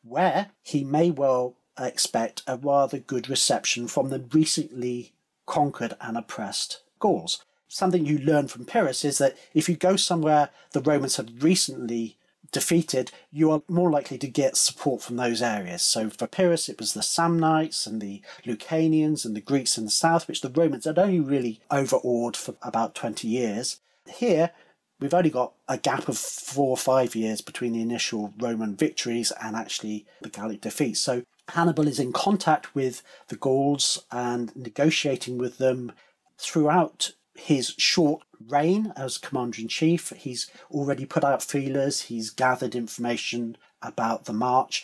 where 0.03 0.51
he 0.61 0.83
may 0.83 1.11
well 1.11 1.55
uh, 1.77 1.83
expect 1.85 2.43
a 2.47 2.57
rather 2.57 2.99
good 2.99 3.29
reception 3.29 3.87
from 3.87 4.09
the 4.09 4.19
recently 4.31 5.13
conquered 5.45 5.95
and 6.01 6.17
oppressed 6.17 6.81
Gauls. 6.99 7.43
Something 7.67 8.05
you 8.05 8.17
learn 8.17 8.47
from 8.47 8.65
Pyrrhus 8.65 9.03
is 9.03 9.17
that 9.17 9.35
if 9.53 9.67
you 9.67 9.75
go 9.75 9.95
somewhere 9.95 10.49
the 10.71 10.81
Romans 10.81 11.17
had 11.17 11.43
recently 11.43 12.17
defeated, 12.51 13.11
you 13.31 13.51
are 13.51 13.63
more 13.67 13.91
likely 13.91 14.17
to 14.17 14.27
get 14.27 14.55
support 14.55 15.01
from 15.01 15.17
those 15.17 15.41
areas. 15.41 15.81
So 15.81 16.09
for 16.09 16.27
Pyrrhus, 16.27 16.69
it 16.69 16.79
was 16.79 16.93
the 16.93 17.01
Samnites 17.01 17.85
and 17.85 18.01
the 18.01 18.21
Lucanians 18.45 19.25
and 19.25 19.35
the 19.35 19.41
Greeks 19.41 19.77
in 19.77 19.85
the 19.85 19.91
south, 19.91 20.27
which 20.27 20.41
the 20.41 20.49
Romans 20.49 20.85
had 20.85 20.97
only 20.97 21.19
really 21.19 21.59
overawed 21.69 22.37
for 22.37 22.55
about 22.61 22.95
20 22.95 23.27
years. 23.27 23.81
Here, 24.07 24.51
we've 24.99 25.13
only 25.13 25.29
got 25.29 25.53
a 25.67 25.77
gap 25.77 26.07
of 26.07 26.17
four 26.17 26.69
or 26.69 26.77
five 26.77 27.15
years 27.15 27.41
between 27.41 27.73
the 27.73 27.81
initial 27.81 28.33
Roman 28.39 28.75
victories 28.75 29.31
and 29.41 29.55
actually 29.55 30.05
the 30.21 30.29
Gallic 30.29 30.61
defeat. 30.61 30.97
So 30.97 31.23
Hannibal 31.49 31.87
is 31.87 31.99
in 31.99 32.13
contact 32.13 32.73
with 32.73 33.03
the 33.27 33.35
Gauls 33.35 34.03
and 34.11 34.55
negotiating 34.55 35.37
with 35.37 35.57
them 35.57 35.91
throughout 36.37 37.11
his 37.35 37.75
short 37.77 38.23
reign 38.47 38.93
as 38.95 39.17
commander 39.17 39.61
in 39.61 39.67
chief. 39.67 40.11
He's 40.11 40.49
already 40.71 41.05
put 41.05 41.23
out 41.23 41.43
feelers, 41.43 42.03
he's 42.03 42.29
gathered 42.29 42.75
information 42.75 43.57
about 43.81 44.25
the 44.25 44.33
march. 44.33 44.83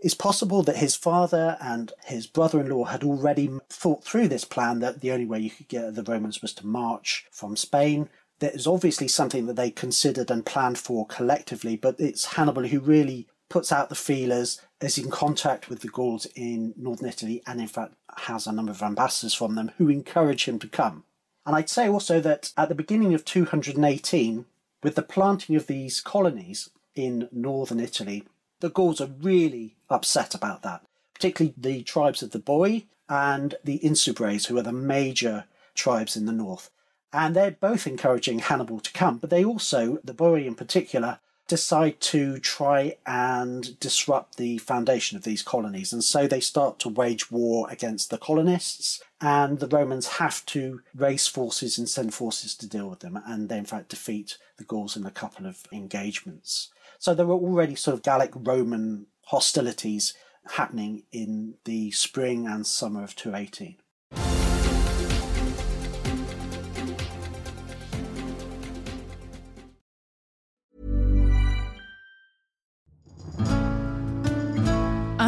It's 0.00 0.14
possible 0.14 0.62
that 0.64 0.76
his 0.76 0.96
father 0.96 1.56
and 1.62 1.92
his 2.04 2.26
brother 2.26 2.60
in 2.60 2.68
law 2.68 2.84
had 2.84 3.04
already 3.04 3.48
thought 3.70 4.04
through 4.04 4.28
this 4.28 4.44
plan 4.44 4.80
that 4.80 5.00
the 5.00 5.12
only 5.12 5.24
way 5.24 5.38
you 5.38 5.50
could 5.50 5.68
get 5.68 5.94
the 5.94 6.02
Romans 6.02 6.42
was 6.42 6.52
to 6.54 6.66
march 6.66 7.26
from 7.30 7.56
Spain. 7.56 8.10
That 8.44 8.54
is 8.54 8.66
obviously 8.66 9.08
something 9.08 9.46
that 9.46 9.56
they 9.56 9.70
considered 9.70 10.30
and 10.30 10.44
planned 10.44 10.76
for 10.76 11.06
collectively, 11.06 11.76
but 11.76 11.98
it's 11.98 12.34
Hannibal 12.34 12.66
who 12.66 12.78
really 12.78 13.26
puts 13.48 13.72
out 13.72 13.88
the 13.88 13.94
feelers, 13.94 14.60
is 14.82 14.98
in 14.98 15.10
contact 15.10 15.70
with 15.70 15.80
the 15.80 15.88
Gauls 15.88 16.26
in 16.34 16.74
northern 16.76 17.08
Italy, 17.08 17.42
and 17.46 17.58
in 17.58 17.68
fact 17.68 17.94
has 18.18 18.46
a 18.46 18.52
number 18.52 18.70
of 18.70 18.82
ambassadors 18.82 19.32
from 19.32 19.54
them 19.54 19.70
who 19.78 19.88
encourage 19.88 20.44
him 20.44 20.58
to 20.58 20.68
come. 20.68 21.04
And 21.46 21.56
I'd 21.56 21.70
say 21.70 21.88
also 21.88 22.20
that 22.20 22.52
at 22.54 22.68
the 22.68 22.74
beginning 22.74 23.14
of 23.14 23.24
218, 23.24 24.44
with 24.82 24.94
the 24.94 25.00
planting 25.00 25.56
of 25.56 25.66
these 25.66 26.02
colonies 26.02 26.68
in 26.94 27.30
northern 27.32 27.80
Italy, 27.80 28.24
the 28.60 28.68
Gauls 28.68 29.00
are 29.00 29.08
really 29.22 29.74
upset 29.88 30.34
about 30.34 30.60
that, 30.60 30.84
particularly 31.14 31.54
the 31.56 31.82
tribes 31.82 32.22
of 32.22 32.32
the 32.32 32.40
Boii 32.40 32.84
and 33.08 33.54
the 33.64 33.78
Insubres, 33.78 34.48
who 34.48 34.58
are 34.58 34.62
the 34.62 34.70
major 34.70 35.46
tribes 35.74 36.14
in 36.14 36.26
the 36.26 36.32
north. 36.32 36.68
And 37.14 37.36
they're 37.36 37.52
both 37.52 37.86
encouraging 37.86 38.40
Hannibal 38.40 38.80
to 38.80 38.92
come, 38.92 39.18
but 39.18 39.30
they 39.30 39.44
also, 39.44 39.98
the 40.02 40.12
Boii 40.12 40.46
in 40.46 40.56
particular, 40.56 41.20
decide 41.46 42.00
to 42.00 42.38
try 42.40 42.96
and 43.06 43.78
disrupt 43.78 44.36
the 44.36 44.58
foundation 44.58 45.16
of 45.16 45.22
these 45.22 45.40
colonies. 45.40 45.92
And 45.92 46.02
so 46.02 46.26
they 46.26 46.40
start 46.40 46.80
to 46.80 46.88
wage 46.88 47.30
war 47.30 47.68
against 47.70 48.10
the 48.10 48.18
colonists, 48.18 49.00
and 49.20 49.60
the 49.60 49.68
Romans 49.68 50.08
have 50.18 50.44
to 50.46 50.80
raise 50.92 51.28
forces 51.28 51.78
and 51.78 51.88
send 51.88 52.14
forces 52.14 52.56
to 52.56 52.68
deal 52.68 52.90
with 52.90 52.98
them. 52.98 53.16
And 53.24 53.48
they, 53.48 53.58
in 53.58 53.64
fact, 53.64 53.90
defeat 53.90 54.36
the 54.56 54.64
Gauls 54.64 54.96
in 54.96 55.06
a 55.06 55.12
couple 55.12 55.46
of 55.46 55.62
engagements. 55.70 56.70
So 56.98 57.14
there 57.14 57.26
were 57.26 57.34
already 57.34 57.76
sort 57.76 57.94
of 57.94 58.02
Gallic 58.02 58.32
Roman 58.34 59.06
hostilities 59.26 60.14
happening 60.54 61.04
in 61.12 61.54
the 61.64 61.92
spring 61.92 62.48
and 62.48 62.66
summer 62.66 63.04
of 63.04 63.14
218. 63.14 63.76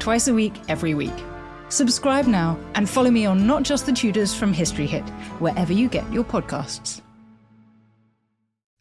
twice 0.00 0.28
a 0.28 0.34
week, 0.34 0.54
every 0.68 0.94
week. 0.94 1.18
Subscribe 1.68 2.26
now 2.26 2.58
and 2.74 2.88
follow 2.88 3.10
me 3.10 3.26
on 3.26 3.46
Not 3.46 3.62
Just 3.62 3.86
the 3.86 3.92
Tudors 3.92 4.34
from 4.34 4.52
History 4.52 4.86
Hit, 4.86 5.08
wherever 5.38 5.72
you 5.72 5.88
get 5.88 6.12
your 6.12 6.24
podcasts. 6.24 7.00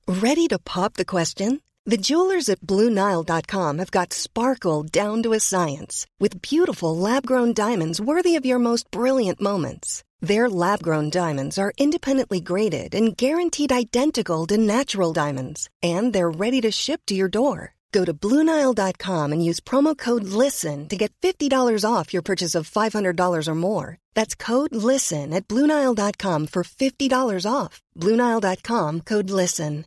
Ready 0.08 0.48
to 0.48 0.58
pop 0.58 0.96
the 0.96 1.06
question? 1.06 1.62
The 1.86 1.98
jewelers 1.98 2.50
at 2.50 2.62
Bluenile.com 2.62 3.78
have 3.78 3.92
got 3.92 4.14
sparkle 4.14 4.84
down 4.84 5.24
to 5.24 5.34
a 5.34 5.40
science 5.40 6.06
with 6.20 6.42
beautiful 6.42 6.96
lab 6.96 7.26
grown 7.26 7.54
diamonds 7.54 8.02
worthy 8.02 8.36
of 8.36 8.46
your 8.46 8.60
most 8.60 8.90
brilliant 8.92 9.40
moments. 9.42 10.04
Their 10.22 10.50
lab 10.50 10.84
grown 10.84 11.10
diamonds 11.10 11.58
are 11.58 11.74
independently 11.78 12.42
graded 12.42 12.94
and 12.94 13.16
guaranteed 13.16 13.72
identical 13.72 14.46
to 14.48 14.58
natural 14.58 15.14
diamonds, 15.14 15.70
and 15.82 16.12
they're 16.12 16.30
ready 16.30 16.62
to 16.62 16.72
ship 16.72 17.02
to 17.08 17.16
your 17.16 17.30
door. 17.30 17.74
Go 17.92 18.06
to 18.06 18.14
Bluenile.com 18.14 19.32
and 19.32 19.46
use 19.46 19.60
promo 19.60 19.98
code 19.98 20.24
LISTEN 20.24 20.88
to 20.90 20.98
get 20.98 21.14
$50 21.22 21.86
off 21.86 22.14
your 22.14 22.22
purchase 22.22 22.56
of 22.56 22.70
$500 22.70 23.48
or 23.48 23.56
more. 23.56 23.98
That's 24.14 24.36
code 24.36 24.76
LISTEN 24.76 25.34
at 25.34 25.48
Bluenile.com 25.48 26.48
for 26.48 26.64
$50 26.64 27.46
off. 27.50 27.82
Bluenile.com 27.98 29.02
code 29.02 29.30
LISTEN. 29.30 29.86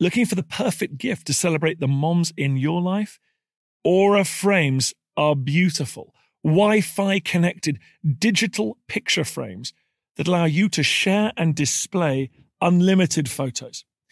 Looking 0.00 0.26
for 0.26 0.34
the 0.34 0.42
perfect 0.42 0.98
gift 0.98 1.26
to 1.28 1.32
celebrate 1.32 1.78
the 1.78 1.88
moms 1.88 2.32
in 2.36 2.56
your 2.56 2.82
life? 2.82 3.20
Aura 3.84 4.24
frames 4.24 4.92
are 5.16 5.36
beautiful, 5.36 6.12
Wi 6.42 6.80
Fi 6.80 7.20
connected 7.20 7.78
digital 8.18 8.76
picture 8.88 9.24
frames 9.24 9.72
that 10.16 10.26
allow 10.26 10.46
you 10.46 10.68
to 10.70 10.82
share 10.82 11.32
and 11.36 11.54
display 11.54 12.30
unlimited 12.60 13.30
photos. 13.30 13.84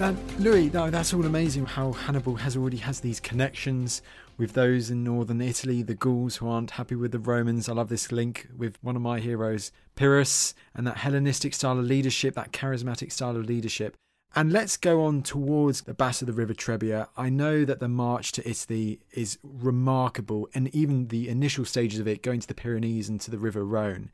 Uh, 0.00 0.14
Louis, 0.38 0.70
no, 0.70 0.90
that's 0.90 1.12
all 1.12 1.26
amazing. 1.26 1.66
How 1.66 1.90
Hannibal 1.90 2.36
has 2.36 2.56
already 2.56 2.76
has 2.76 3.00
these 3.00 3.18
connections 3.18 4.00
with 4.36 4.52
those 4.52 4.90
in 4.90 5.02
northern 5.02 5.40
Italy, 5.40 5.82
the 5.82 5.96
Gauls 5.96 6.36
who 6.36 6.48
aren't 6.48 6.70
happy 6.70 6.94
with 6.94 7.10
the 7.10 7.18
Romans. 7.18 7.68
I 7.68 7.72
love 7.72 7.88
this 7.88 8.12
link 8.12 8.46
with 8.56 8.78
one 8.80 8.94
of 8.94 9.02
my 9.02 9.18
heroes, 9.18 9.72
Pyrrhus, 9.96 10.54
and 10.72 10.86
that 10.86 10.98
Hellenistic 10.98 11.52
style 11.52 11.80
of 11.80 11.84
leadership, 11.84 12.36
that 12.36 12.52
charismatic 12.52 13.10
style 13.10 13.36
of 13.36 13.46
leadership. 13.46 13.96
And 14.36 14.52
let's 14.52 14.76
go 14.76 15.02
on 15.02 15.22
towards 15.22 15.80
the 15.80 15.94
Battle 15.94 16.28
of 16.28 16.36
the 16.36 16.40
River 16.40 16.54
Trebbia. 16.54 17.08
I 17.16 17.28
know 17.28 17.64
that 17.64 17.80
the 17.80 17.88
march 17.88 18.30
to 18.32 18.48
Italy 18.48 19.00
is 19.10 19.38
remarkable, 19.42 20.48
and 20.54 20.72
even 20.72 21.08
the 21.08 21.28
initial 21.28 21.64
stages 21.64 21.98
of 21.98 22.06
it, 22.06 22.22
going 22.22 22.38
to 22.38 22.46
the 22.46 22.54
Pyrenees 22.54 23.08
and 23.08 23.20
to 23.22 23.32
the 23.32 23.38
River 23.38 23.64
Rhone. 23.64 24.12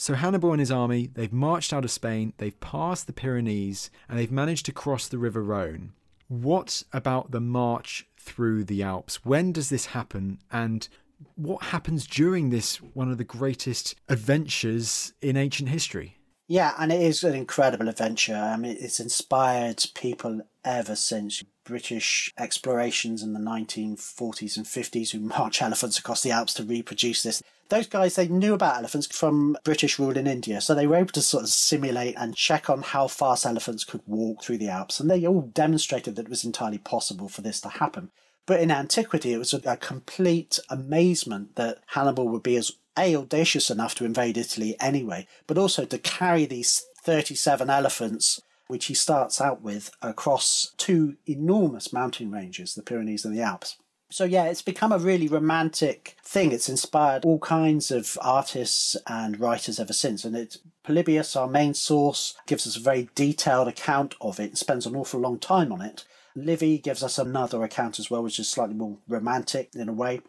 So 0.00 0.14
Hannibal 0.14 0.52
and 0.52 0.60
his 0.60 0.72
army, 0.72 1.10
they've 1.12 1.30
marched 1.30 1.74
out 1.74 1.84
of 1.84 1.90
Spain, 1.90 2.32
they've 2.38 2.58
passed 2.58 3.06
the 3.06 3.12
Pyrenees, 3.12 3.90
and 4.08 4.18
they've 4.18 4.32
managed 4.32 4.64
to 4.64 4.72
cross 4.72 5.06
the 5.06 5.18
River 5.18 5.42
Rhone. 5.42 5.92
What 6.26 6.84
about 6.90 7.32
the 7.32 7.40
march 7.40 8.08
through 8.16 8.64
the 8.64 8.82
Alps? 8.82 9.26
When 9.26 9.52
does 9.52 9.68
this 9.68 9.86
happen? 9.86 10.38
And 10.50 10.88
what 11.34 11.64
happens 11.64 12.06
during 12.06 12.48
this 12.48 12.76
one 12.76 13.10
of 13.10 13.18
the 13.18 13.24
greatest 13.24 13.94
adventures 14.08 15.12
in 15.20 15.36
ancient 15.36 15.68
history? 15.68 16.16
Yeah, 16.48 16.72
and 16.78 16.90
it 16.90 17.02
is 17.02 17.22
an 17.22 17.34
incredible 17.34 17.90
adventure. 17.90 18.36
I 18.36 18.56
mean, 18.56 18.78
it's 18.80 19.00
inspired 19.00 19.84
people 19.94 20.40
ever 20.64 20.96
since 20.96 21.44
British 21.70 22.34
explorations 22.36 23.22
in 23.22 23.32
the 23.32 23.38
1940s 23.38 24.56
and 24.56 24.66
50s 24.66 25.10
who 25.10 25.20
march 25.38 25.62
elephants 25.62 25.98
across 25.98 26.22
the 26.22 26.32
Alps 26.32 26.52
to 26.54 26.64
reproduce 26.64 27.22
this. 27.22 27.42
Those 27.68 27.86
guys, 27.86 28.16
they 28.16 28.26
knew 28.26 28.54
about 28.54 28.78
elephants 28.78 29.06
from 29.16 29.56
British 29.62 30.00
rule 30.00 30.16
in 30.16 30.26
India, 30.26 30.60
so 30.60 30.74
they 30.74 30.88
were 30.88 30.96
able 30.96 31.12
to 31.12 31.22
sort 31.22 31.44
of 31.44 31.50
simulate 31.50 32.16
and 32.18 32.34
check 32.34 32.68
on 32.68 32.82
how 32.82 33.06
fast 33.06 33.46
elephants 33.46 33.84
could 33.84 34.00
walk 34.08 34.42
through 34.42 34.58
the 34.58 34.68
Alps, 34.68 34.98
and 34.98 35.08
they 35.08 35.24
all 35.24 35.42
demonstrated 35.42 36.16
that 36.16 36.26
it 36.26 36.30
was 36.30 36.44
entirely 36.44 36.78
possible 36.78 37.28
for 37.28 37.42
this 37.42 37.60
to 37.60 37.68
happen. 37.68 38.10
But 38.46 38.60
in 38.60 38.72
antiquity, 38.72 39.32
it 39.32 39.38
was 39.38 39.54
a, 39.54 39.76
complete 39.76 40.58
amazement 40.68 41.54
that 41.54 41.78
Hannibal 41.86 42.26
would 42.28 42.42
be 42.42 42.56
as 42.56 42.72
a 42.98 43.14
audacious 43.14 43.70
enough 43.70 43.94
to 43.94 44.04
invade 44.04 44.36
Italy 44.36 44.74
anyway, 44.80 45.28
but 45.46 45.56
also 45.56 45.84
to 45.84 45.98
carry 45.98 46.46
these 46.46 46.84
37 47.04 47.70
elephants, 47.70 48.40
which 48.70 48.86
he 48.86 48.94
starts 48.94 49.40
out 49.40 49.62
with, 49.62 49.90
across 50.00 50.72
two 50.76 51.16
enormous 51.26 51.92
mountain 51.92 52.30
ranges, 52.30 52.74
the 52.74 52.82
Pyrenees 52.82 53.24
and 53.24 53.36
the 53.36 53.42
Alps. 53.42 53.76
So, 54.12 54.24
yeah, 54.24 54.46
it's 54.46 54.62
become 54.62 54.90
a 54.90 54.98
really 54.98 55.28
romantic 55.28 56.16
thing. 56.24 56.50
It's 56.50 56.68
inspired 56.68 57.24
all 57.24 57.38
kinds 57.38 57.92
of 57.92 58.18
artists 58.20 58.96
and 59.06 59.38
writers 59.38 59.78
ever 59.78 59.92
since. 59.92 60.24
And 60.24 60.36
it's 60.36 60.58
Polybius, 60.84 61.36
our 61.36 61.46
main 61.46 61.74
source, 61.74 62.34
gives 62.46 62.66
us 62.66 62.76
a 62.76 62.80
very 62.80 63.08
detailed 63.14 63.68
account 63.68 64.16
of 64.20 64.40
it 64.40 64.50
and 64.50 64.58
spends 64.58 64.84
an 64.84 64.96
awful 64.96 65.20
long 65.20 65.38
time 65.38 65.72
on 65.72 65.80
it. 65.80 66.04
Livy 66.34 66.78
gives 66.78 67.04
us 67.04 67.18
another 67.18 67.62
account 67.62 68.00
as 68.00 68.10
well, 68.10 68.22
which 68.22 68.40
is 68.40 68.48
slightly 68.48 68.74
more 68.74 68.98
romantic 69.08 69.70
in 69.74 69.88
a 69.88 69.92
way. 69.92 70.20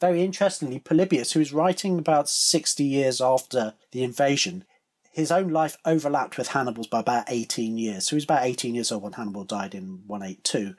Very 0.00 0.22
interestingly, 0.22 0.78
Polybius, 0.78 1.32
who 1.32 1.40
is 1.40 1.52
writing 1.52 1.98
about 1.98 2.28
60 2.28 2.84
years 2.84 3.20
after 3.20 3.74
the 3.90 4.02
invasion, 4.02 4.64
his 5.10 5.30
own 5.30 5.48
life 5.48 5.76
overlapped 5.84 6.38
with 6.38 6.48
Hannibal's 6.48 6.86
by 6.86 7.00
about 7.00 7.24
18 7.28 7.76
years. 7.76 8.06
So 8.06 8.10
he 8.10 8.16
was 8.16 8.24
about 8.24 8.44
18 8.44 8.74
years 8.74 8.92
old 8.92 9.02
when 9.02 9.12
Hannibal 9.12 9.44
died 9.44 9.74
in 9.74 10.02
182. 10.06 10.74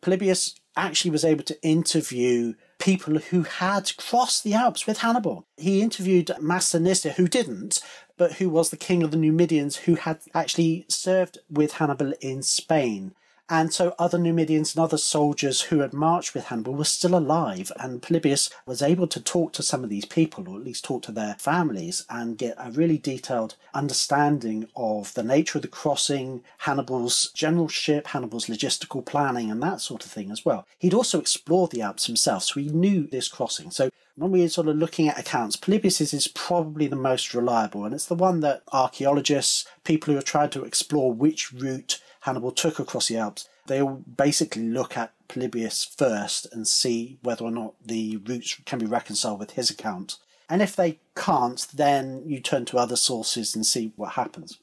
Polybius 0.00 0.54
actually 0.76 1.10
was 1.10 1.24
able 1.24 1.44
to 1.44 1.60
interview 1.62 2.54
people 2.78 3.18
who 3.18 3.42
had 3.42 3.96
crossed 3.96 4.44
the 4.44 4.54
Alps 4.54 4.86
with 4.86 4.98
Hannibal. 4.98 5.46
He 5.56 5.80
interviewed 5.80 6.30
Massinissa, 6.40 7.14
who 7.14 7.26
didn't, 7.26 7.80
but 8.16 8.34
who 8.34 8.48
was 8.48 8.70
the 8.70 8.76
king 8.76 9.02
of 9.02 9.10
the 9.10 9.16
Numidians, 9.16 9.76
who 9.76 9.94
had 9.96 10.20
actually 10.34 10.84
served 10.88 11.38
with 11.50 11.74
Hannibal 11.74 12.12
in 12.20 12.42
Spain. 12.42 13.14
And 13.48 13.72
so 13.72 13.94
other 13.96 14.18
Numidians 14.18 14.74
and 14.74 14.82
other 14.82 14.98
soldiers 14.98 15.62
who 15.62 15.78
had 15.78 15.92
marched 15.92 16.34
with 16.34 16.46
Hannibal 16.46 16.74
were 16.74 16.84
still 16.84 17.16
alive, 17.16 17.70
and 17.78 18.02
Polybius 18.02 18.50
was 18.66 18.82
able 18.82 19.06
to 19.06 19.20
talk 19.20 19.52
to 19.52 19.62
some 19.62 19.84
of 19.84 19.90
these 19.90 20.04
people, 20.04 20.48
or 20.48 20.58
at 20.58 20.64
least 20.64 20.84
talk 20.84 21.02
to 21.02 21.12
their 21.12 21.36
families, 21.38 22.04
and 22.10 22.38
get 22.38 22.56
a 22.58 22.72
really 22.72 22.98
detailed 22.98 23.54
understanding 23.72 24.66
of 24.74 25.14
the 25.14 25.22
nature 25.22 25.58
of 25.58 25.62
the 25.62 25.68
crossing, 25.68 26.42
Hannibal's 26.58 27.30
generalship, 27.32 28.08
Hannibal's 28.08 28.46
logistical 28.46 29.04
planning, 29.06 29.48
and 29.48 29.62
that 29.62 29.80
sort 29.80 30.04
of 30.04 30.10
thing 30.10 30.32
as 30.32 30.44
well. 30.44 30.66
He'd 30.78 30.94
also 30.94 31.20
explored 31.20 31.70
the 31.70 31.82
Alps 31.82 32.06
himself, 32.06 32.42
so 32.42 32.58
he 32.58 32.68
knew 32.68 33.06
this 33.06 33.28
crossing. 33.28 33.70
So 33.70 33.90
when 34.16 34.30
we're 34.30 34.48
sort 34.48 34.68
of 34.68 34.76
looking 34.76 35.08
at 35.08 35.18
accounts, 35.18 35.56
Polybius 35.56 36.00
is 36.00 36.28
probably 36.28 36.86
the 36.86 36.96
most 36.96 37.34
reliable, 37.34 37.84
and 37.84 37.94
it's 37.94 38.06
the 38.06 38.14
one 38.14 38.40
that 38.40 38.62
archaeologists, 38.72 39.66
people 39.84 40.12
who 40.12 40.18
are 40.18 40.22
trying 40.22 40.50
to 40.50 40.64
explore 40.64 41.12
which 41.12 41.52
route 41.52 42.00
Hannibal 42.20 42.50
took 42.50 42.78
across 42.78 43.08
the 43.08 43.18
Alps, 43.18 43.48
they 43.66 43.80
all 43.80 44.02
basically 44.16 44.62
look 44.62 44.96
at 44.96 45.12
Polybius 45.28 45.84
first 45.84 46.46
and 46.52 46.66
see 46.66 47.18
whether 47.22 47.44
or 47.44 47.50
not 47.50 47.74
the 47.84 48.16
routes 48.16 48.60
can 48.64 48.78
be 48.78 48.86
reconciled 48.86 49.38
with 49.38 49.52
his 49.52 49.70
account. 49.70 50.16
And 50.48 50.62
if 50.62 50.74
they 50.76 51.00
can't, 51.14 51.66
then 51.74 52.22
you 52.26 52.40
turn 52.40 52.64
to 52.66 52.78
other 52.78 52.96
sources 52.96 53.54
and 53.54 53.66
see 53.66 53.92
what 53.96 54.12
happens. 54.12 54.58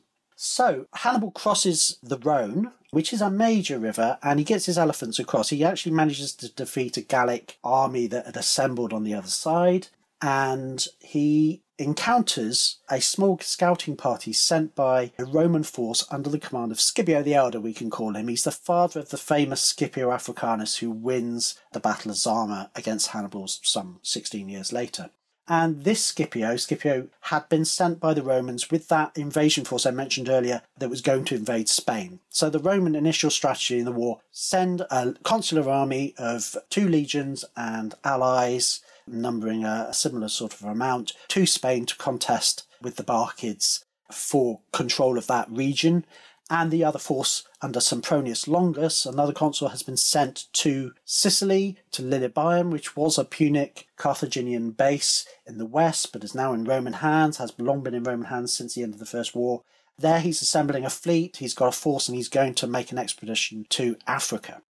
So 0.45 0.88
Hannibal 0.93 1.32
crosses 1.32 1.99
the 2.03 2.17
Rhone, 2.17 2.73
which 2.91 3.13
is 3.13 3.21
a 3.21 3.29
major 3.29 3.79
river, 3.79 4.17
and 4.21 4.39
he 4.39 4.43
gets 4.43 4.65
his 4.65 4.77
elephants 4.77 5.17
across. 5.17 5.49
He 5.49 5.63
actually 5.63 5.93
manages 5.93 6.34
to 6.34 6.51
defeat 6.51 6.97
a 6.97 7.01
Gallic 7.01 7.58
army 7.63 8.08
that 8.08 8.25
had 8.25 8.36
assembled 8.36 8.91
on 8.91 9.06
the 9.06 9.13
other 9.13 9.29
side, 9.29 9.88
and 10.21 10.86
he 10.99 11.62
encounters 11.79 12.79
a 12.89 12.99
small 12.99 13.39
scouting 13.39 13.95
party 13.95 14.34
sent 14.34 14.75
by 14.75 15.13
a 15.17 15.23
Roman 15.23 15.63
force 15.63 16.06
under 16.12 16.29
the 16.29 16.39
command 16.39 16.73
of 16.73 16.82
Scipio 16.82 17.23
the 17.23 17.36
Elder, 17.36 17.62
we 17.62 17.73
can 17.73 17.89
call 17.89 18.13
him. 18.13 18.27
He's 18.27 18.43
the 18.43 18.51
father 18.51 18.99
of 18.99 19.10
the 19.10 19.17
famous 19.17 19.62
Scipio 19.62 20.12
Africanus 20.12 20.79
who 20.79 20.91
wins 20.91 21.58
the 21.71 21.79
Battle 21.79 22.12
of 22.12 22.17
Zama 22.17 22.69
against 22.75 23.08
Hannibal 23.08 23.47
some 23.47 23.99
16 24.03 24.49
years 24.49 24.73
later. 24.73 25.10
And 25.47 25.84
this 25.84 26.03
Scipio, 26.06 26.56
Scipio 26.56 27.08
had 27.21 27.49
been 27.49 27.65
sent 27.65 27.99
by 27.99 28.13
the 28.13 28.23
Romans 28.23 28.71
with 28.71 28.88
that 28.88 29.12
invasion 29.17 29.65
force 29.65 29.86
I 29.86 29.91
mentioned 29.91 30.29
earlier 30.29 30.62
that 30.77 30.89
was 30.89 31.01
going 31.01 31.25
to 31.25 31.36
invade 31.36 31.67
Spain. 31.67 32.19
So 32.29 32.49
the 32.49 32.60
Roman 32.60 32.95
initial 32.95 33.29
strategy 33.29 33.79
in 33.79 33.86
the 33.86 33.91
war 33.91 34.21
send 34.32 34.82
a 34.89 35.15
consular 35.23 35.69
army 35.69 36.13
of 36.17 36.56
two 36.69 36.88
legions 36.88 37.43
and 37.58 37.93
allies 38.06 38.82
numbering 39.06 39.65
a, 39.65 39.93
similar 39.93 40.29
sort 40.29 40.53
of 40.53 40.63
amount, 40.63 41.13
to 41.27 41.45
Spain 41.45 41.86
to 41.88 41.95
contest 41.97 42.65
with 42.82 42.95
the 42.95 43.03
Barcids 43.03 43.84
for 44.12 44.62
control 44.71 45.17
of 45.17 45.27
that 45.27 45.49
region. 45.51 46.06
And 46.49 46.71
the 46.71 46.84
other 46.84 46.99
force 46.99 47.47
under 47.62 47.79
Sempronius 47.79 48.47
Longus, 48.47 49.06
another 49.06 49.34
consul, 49.34 49.69
has 49.69 49.82
been 49.82 49.97
sent 49.97 50.45
to 50.53 50.93
Sicily, 51.06 51.77
to 51.91 52.01
Lilybaeum, 52.01 52.69
which 52.69 52.97
was 52.97 53.17
a 53.17 53.23
Punic 53.23 53.88
Carthaginian 53.95 54.71
base 54.71 55.25
in 55.45 55.58
the 55.58 55.65
west, 55.65 56.12
but 56.12 56.23
is 56.23 56.36
now 56.36 56.53
in 56.53 56.65
Roman 56.65 56.93
hands, 56.93 57.38
has 57.38 57.53
long 57.58 57.82
been 57.82 57.93
in 57.93 58.03
Roman 58.03 58.27
hands 58.27 58.51
since 58.53 58.75
the 58.75 58.84
end 58.84 58.93
of 58.93 58.99
the 58.99 59.06
First 59.06 59.34
War. 59.34 59.63
There 59.97 60.19
he's 60.19 60.41
assembling 60.41 60.84
a 60.84 60.89
fleet, 60.89 61.38
he's 61.38 61.53
got 61.53 61.69
a 61.69 61.71
force, 61.71 62.10
and 62.10 62.17
he's 62.17 62.29
going 62.29 62.56
to 62.56 62.67
make 62.67 62.91
an 62.91 62.97
expedition 62.97 63.65
to 63.69 63.95
Africa. 64.06 64.62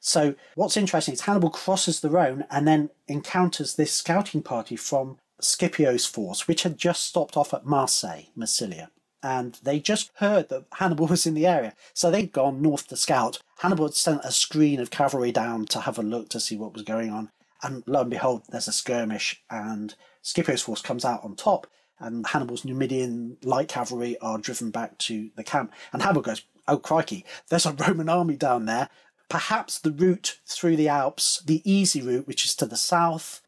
So 0.00 0.34
what's 0.54 0.76
interesting 0.76 1.14
is 1.14 1.22
Hannibal 1.22 1.48
crosses 1.48 2.00
the 2.00 2.10
Rhone 2.10 2.44
and 2.50 2.68
then 2.68 2.90
encounters 3.08 3.76
this 3.76 3.94
scouting 3.94 4.42
party 4.42 4.76
from 4.76 5.16
Scipio's 5.40 6.04
force, 6.04 6.46
which 6.46 6.64
had 6.64 6.76
just 6.76 7.02
stopped 7.02 7.36
off 7.38 7.54
at 7.54 7.64
Marseille, 7.64 8.24
Massilia. 8.36 8.88
And 9.24 9.58
they 9.62 9.80
just 9.80 10.10
heard 10.16 10.50
that 10.50 10.66
Hannibal 10.74 11.06
was 11.08 11.26
in 11.26 11.34
the 11.34 11.46
area. 11.46 11.74
So 11.94 12.10
they'd 12.10 12.30
gone 12.30 12.62
north 12.62 12.86
to 12.88 12.96
scout. 12.96 13.40
Hannibal 13.60 13.86
had 13.86 13.94
sent 13.94 14.20
a 14.22 14.30
screen 14.30 14.78
of 14.78 14.90
cavalry 14.90 15.32
down 15.32 15.64
to 15.66 15.80
have 15.80 15.98
a 15.98 16.02
look 16.02 16.28
to 16.28 16.40
see 16.40 16.56
what 16.56 16.74
was 16.74 16.82
going 16.82 17.10
on. 17.10 17.30
And 17.62 17.82
lo 17.86 18.02
and 18.02 18.10
behold, 18.10 18.42
there's 18.50 18.68
a 18.68 18.72
skirmish, 18.72 19.42
and 19.48 19.94
Scipio's 20.20 20.60
force 20.60 20.82
comes 20.82 21.02
out 21.02 21.24
on 21.24 21.34
top, 21.34 21.66
and 21.98 22.26
Hannibal's 22.26 22.66
Numidian 22.66 23.38
light 23.42 23.68
cavalry 23.68 24.18
are 24.18 24.36
driven 24.36 24.70
back 24.70 24.98
to 24.98 25.30
the 25.36 25.42
camp. 25.42 25.72
And 25.90 26.02
Hannibal 26.02 26.20
goes, 26.20 26.42
Oh, 26.68 26.76
crikey, 26.76 27.24
there's 27.48 27.64
a 27.64 27.72
Roman 27.72 28.10
army 28.10 28.36
down 28.36 28.66
there 28.66 28.90
perhaps 29.28 29.78
the 29.78 29.90
route 29.90 30.38
through 30.46 30.76
the 30.76 30.88
Alps, 30.88 31.42
the 31.44 31.62
easy 31.64 32.00
route, 32.02 32.26
which 32.26 32.44
is 32.44 32.54
to 32.54 32.66
the 32.66 32.76
south, 32.76 33.40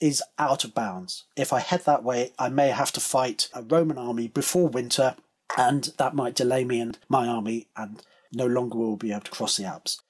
is 0.00 0.22
out 0.38 0.64
of 0.64 0.74
bounds. 0.74 1.24
If 1.36 1.52
I 1.52 1.60
head 1.60 1.84
that 1.86 2.04
way, 2.04 2.32
I 2.38 2.48
may 2.48 2.68
have 2.68 2.92
to 2.92 3.00
fight 3.00 3.48
a 3.54 3.62
Roman 3.62 3.98
army 3.98 4.28
before 4.28 4.68
winter, 4.68 5.16
and 5.56 5.92
that 5.98 6.14
might 6.14 6.34
delay 6.34 6.64
me 6.64 6.80
and 6.80 6.98
my 7.08 7.26
army, 7.26 7.68
and 7.76 8.02
no 8.32 8.46
longer 8.46 8.78
will 8.78 8.96
be 8.96 9.12
able 9.12 9.22
to 9.22 9.30
cross 9.30 9.56
the 9.56 9.64
Alps. 9.64 10.00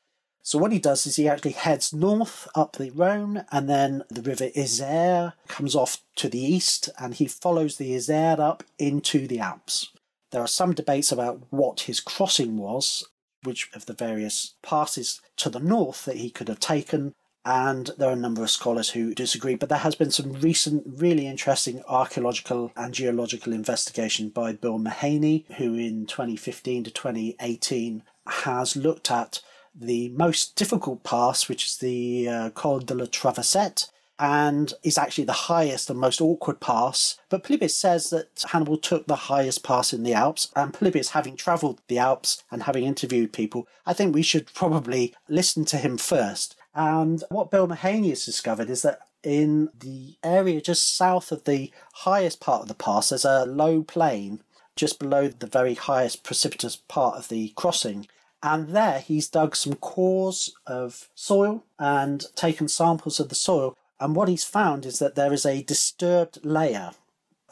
So 0.42 0.58
what 0.58 0.72
he 0.72 0.78
does 0.78 1.06
is 1.06 1.16
he 1.16 1.28
actually 1.28 1.50
heads 1.52 1.92
north 1.92 2.48
up 2.54 2.76
the 2.76 2.90
Rhone 2.90 3.44
and 3.52 3.68
then 3.68 4.02
the 4.08 4.22
river 4.22 4.46
Isère 4.56 5.34
comes 5.46 5.76
off 5.76 5.98
to 6.16 6.30
the 6.30 6.42
east 6.42 6.88
and 6.98 7.12
he 7.12 7.26
follows 7.26 7.76
the 7.76 7.90
Isère 7.92 8.38
up 8.38 8.64
into 8.78 9.26
the 9.26 9.40
Alps. 9.40 9.92
There 10.30 10.40
are 10.40 10.48
some 10.48 10.72
debates 10.72 11.12
about 11.12 11.42
what 11.50 11.80
his 11.80 12.00
crossing 12.00 12.56
was, 12.56 13.04
which 13.42 13.68
of 13.74 13.84
the 13.84 13.92
various 13.92 14.54
passes 14.62 15.20
to 15.36 15.50
the 15.50 15.60
north 15.60 16.06
that 16.06 16.16
he 16.16 16.30
could 16.30 16.48
have 16.48 16.60
taken, 16.60 17.14
and 17.48 17.92
there 17.96 18.10
are 18.10 18.12
a 18.12 18.16
number 18.16 18.42
of 18.42 18.50
scholars 18.50 18.90
who 18.90 19.14
disagree. 19.14 19.54
But 19.54 19.70
there 19.70 19.78
has 19.78 19.94
been 19.94 20.10
some 20.10 20.34
recent, 20.34 20.84
really 20.86 21.26
interesting 21.26 21.82
archaeological 21.88 22.72
and 22.76 22.92
geological 22.92 23.54
investigation 23.54 24.28
by 24.28 24.52
Bill 24.52 24.78
Mahaney, 24.78 25.50
who 25.54 25.74
in 25.74 26.04
2015 26.04 26.84
to 26.84 26.90
2018 26.90 28.02
has 28.26 28.76
looked 28.76 29.10
at 29.10 29.40
the 29.74 30.10
most 30.10 30.56
difficult 30.56 31.02
pass, 31.04 31.48
which 31.48 31.64
is 31.64 31.78
the 31.78 32.28
uh, 32.28 32.50
Col 32.50 32.80
de 32.80 32.94
la 32.94 33.06
Traversette, 33.06 33.90
and 34.18 34.74
is 34.82 34.98
actually 34.98 35.24
the 35.24 35.32
highest 35.32 35.88
and 35.88 35.98
most 35.98 36.20
awkward 36.20 36.60
pass. 36.60 37.16
But 37.30 37.44
Polybius 37.44 37.74
says 37.74 38.10
that 38.10 38.44
Hannibal 38.52 38.76
took 38.76 39.06
the 39.06 39.16
highest 39.16 39.64
pass 39.64 39.94
in 39.94 40.02
the 40.02 40.12
Alps, 40.12 40.52
and 40.54 40.74
Polybius, 40.74 41.10
having 41.10 41.34
travelled 41.34 41.80
the 41.88 41.96
Alps 41.96 42.42
and 42.50 42.64
having 42.64 42.84
interviewed 42.84 43.32
people, 43.32 43.66
I 43.86 43.94
think 43.94 44.14
we 44.14 44.22
should 44.22 44.52
probably 44.52 45.14
listen 45.30 45.64
to 45.66 45.78
him 45.78 45.96
first. 45.96 46.54
And 46.74 47.22
what 47.30 47.50
Bill 47.50 47.66
Mahaney 47.66 48.10
has 48.10 48.24
discovered 48.24 48.70
is 48.70 48.82
that 48.82 49.00
in 49.22 49.70
the 49.78 50.16
area 50.22 50.60
just 50.60 50.96
south 50.96 51.32
of 51.32 51.44
the 51.44 51.72
highest 51.92 52.40
part 52.40 52.62
of 52.62 52.68
the 52.68 52.74
pass, 52.74 53.08
there's 53.08 53.24
a 53.24 53.44
low 53.44 53.82
plain 53.82 54.40
just 54.76 54.98
below 55.00 55.26
the 55.28 55.46
very 55.46 55.74
highest 55.74 56.22
precipitous 56.22 56.76
part 56.76 57.16
of 57.16 57.28
the 57.28 57.48
crossing. 57.56 58.06
And 58.42 58.68
there 58.68 59.00
he's 59.00 59.28
dug 59.28 59.56
some 59.56 59.74
cores 59.74 60.54
of 60.66 61.08
soil 61.14 61.64
and 61.78 62.24
taken 62.36 62.68
samples 62.68 63.18
of 63.18 63.28
the 63.28 63.34
soil 63.34 63.76
and 64.00 64.14
what 64.14 64.28
he's 64.28 64.44
found 64.44 64.86
is 64.86 64.98
that 64.98 65.14
there 65.14 65.32
is 65.32 65.44
a 65.44 65.62
disturbed 65.62 66.44
layer, 66.44 66.92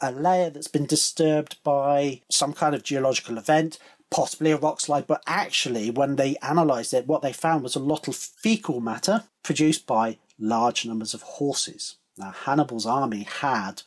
a 0.01 0.11
layer 0.11 0.49
that's 0.49 0.67
been 0.67 0.85
disturbed 0.85 1.57
by 1.63 2.21
some 2.29 2.53
kind 2.53 2.73
of 2.73 2.83
geological 2.83 3.37
event, 3.37 3.77
possibly 4.09 4.51
a 4.51 4.57
rock 4.57 4.79
slide, 4.79 5.07
but 5.07 5.23
actually, 5.27 5.89
when 5.89 6.15
they 6.15 6.37
analysed 6.41 6.93
it, 6.93 7.07
what 7.07 7.21
they 7.21 7.33
found 7.33 7.63
was 7.63 7.75
a 7.75 7.79
lot 7.79 8.07
of 8.07 8.15
fecal 8.15 8.79
matter 8.79 9.23
produced 9.43 9.85
by 9.85 10.17
large 10.39 10.85
numbers 10.85 11.13
of 11.13 11.21
horses. 11.21 11.95
Now, 12.17 12.31
Hannibal's 12.31 12.85
army 12.85 13.23
had 13.23 13.83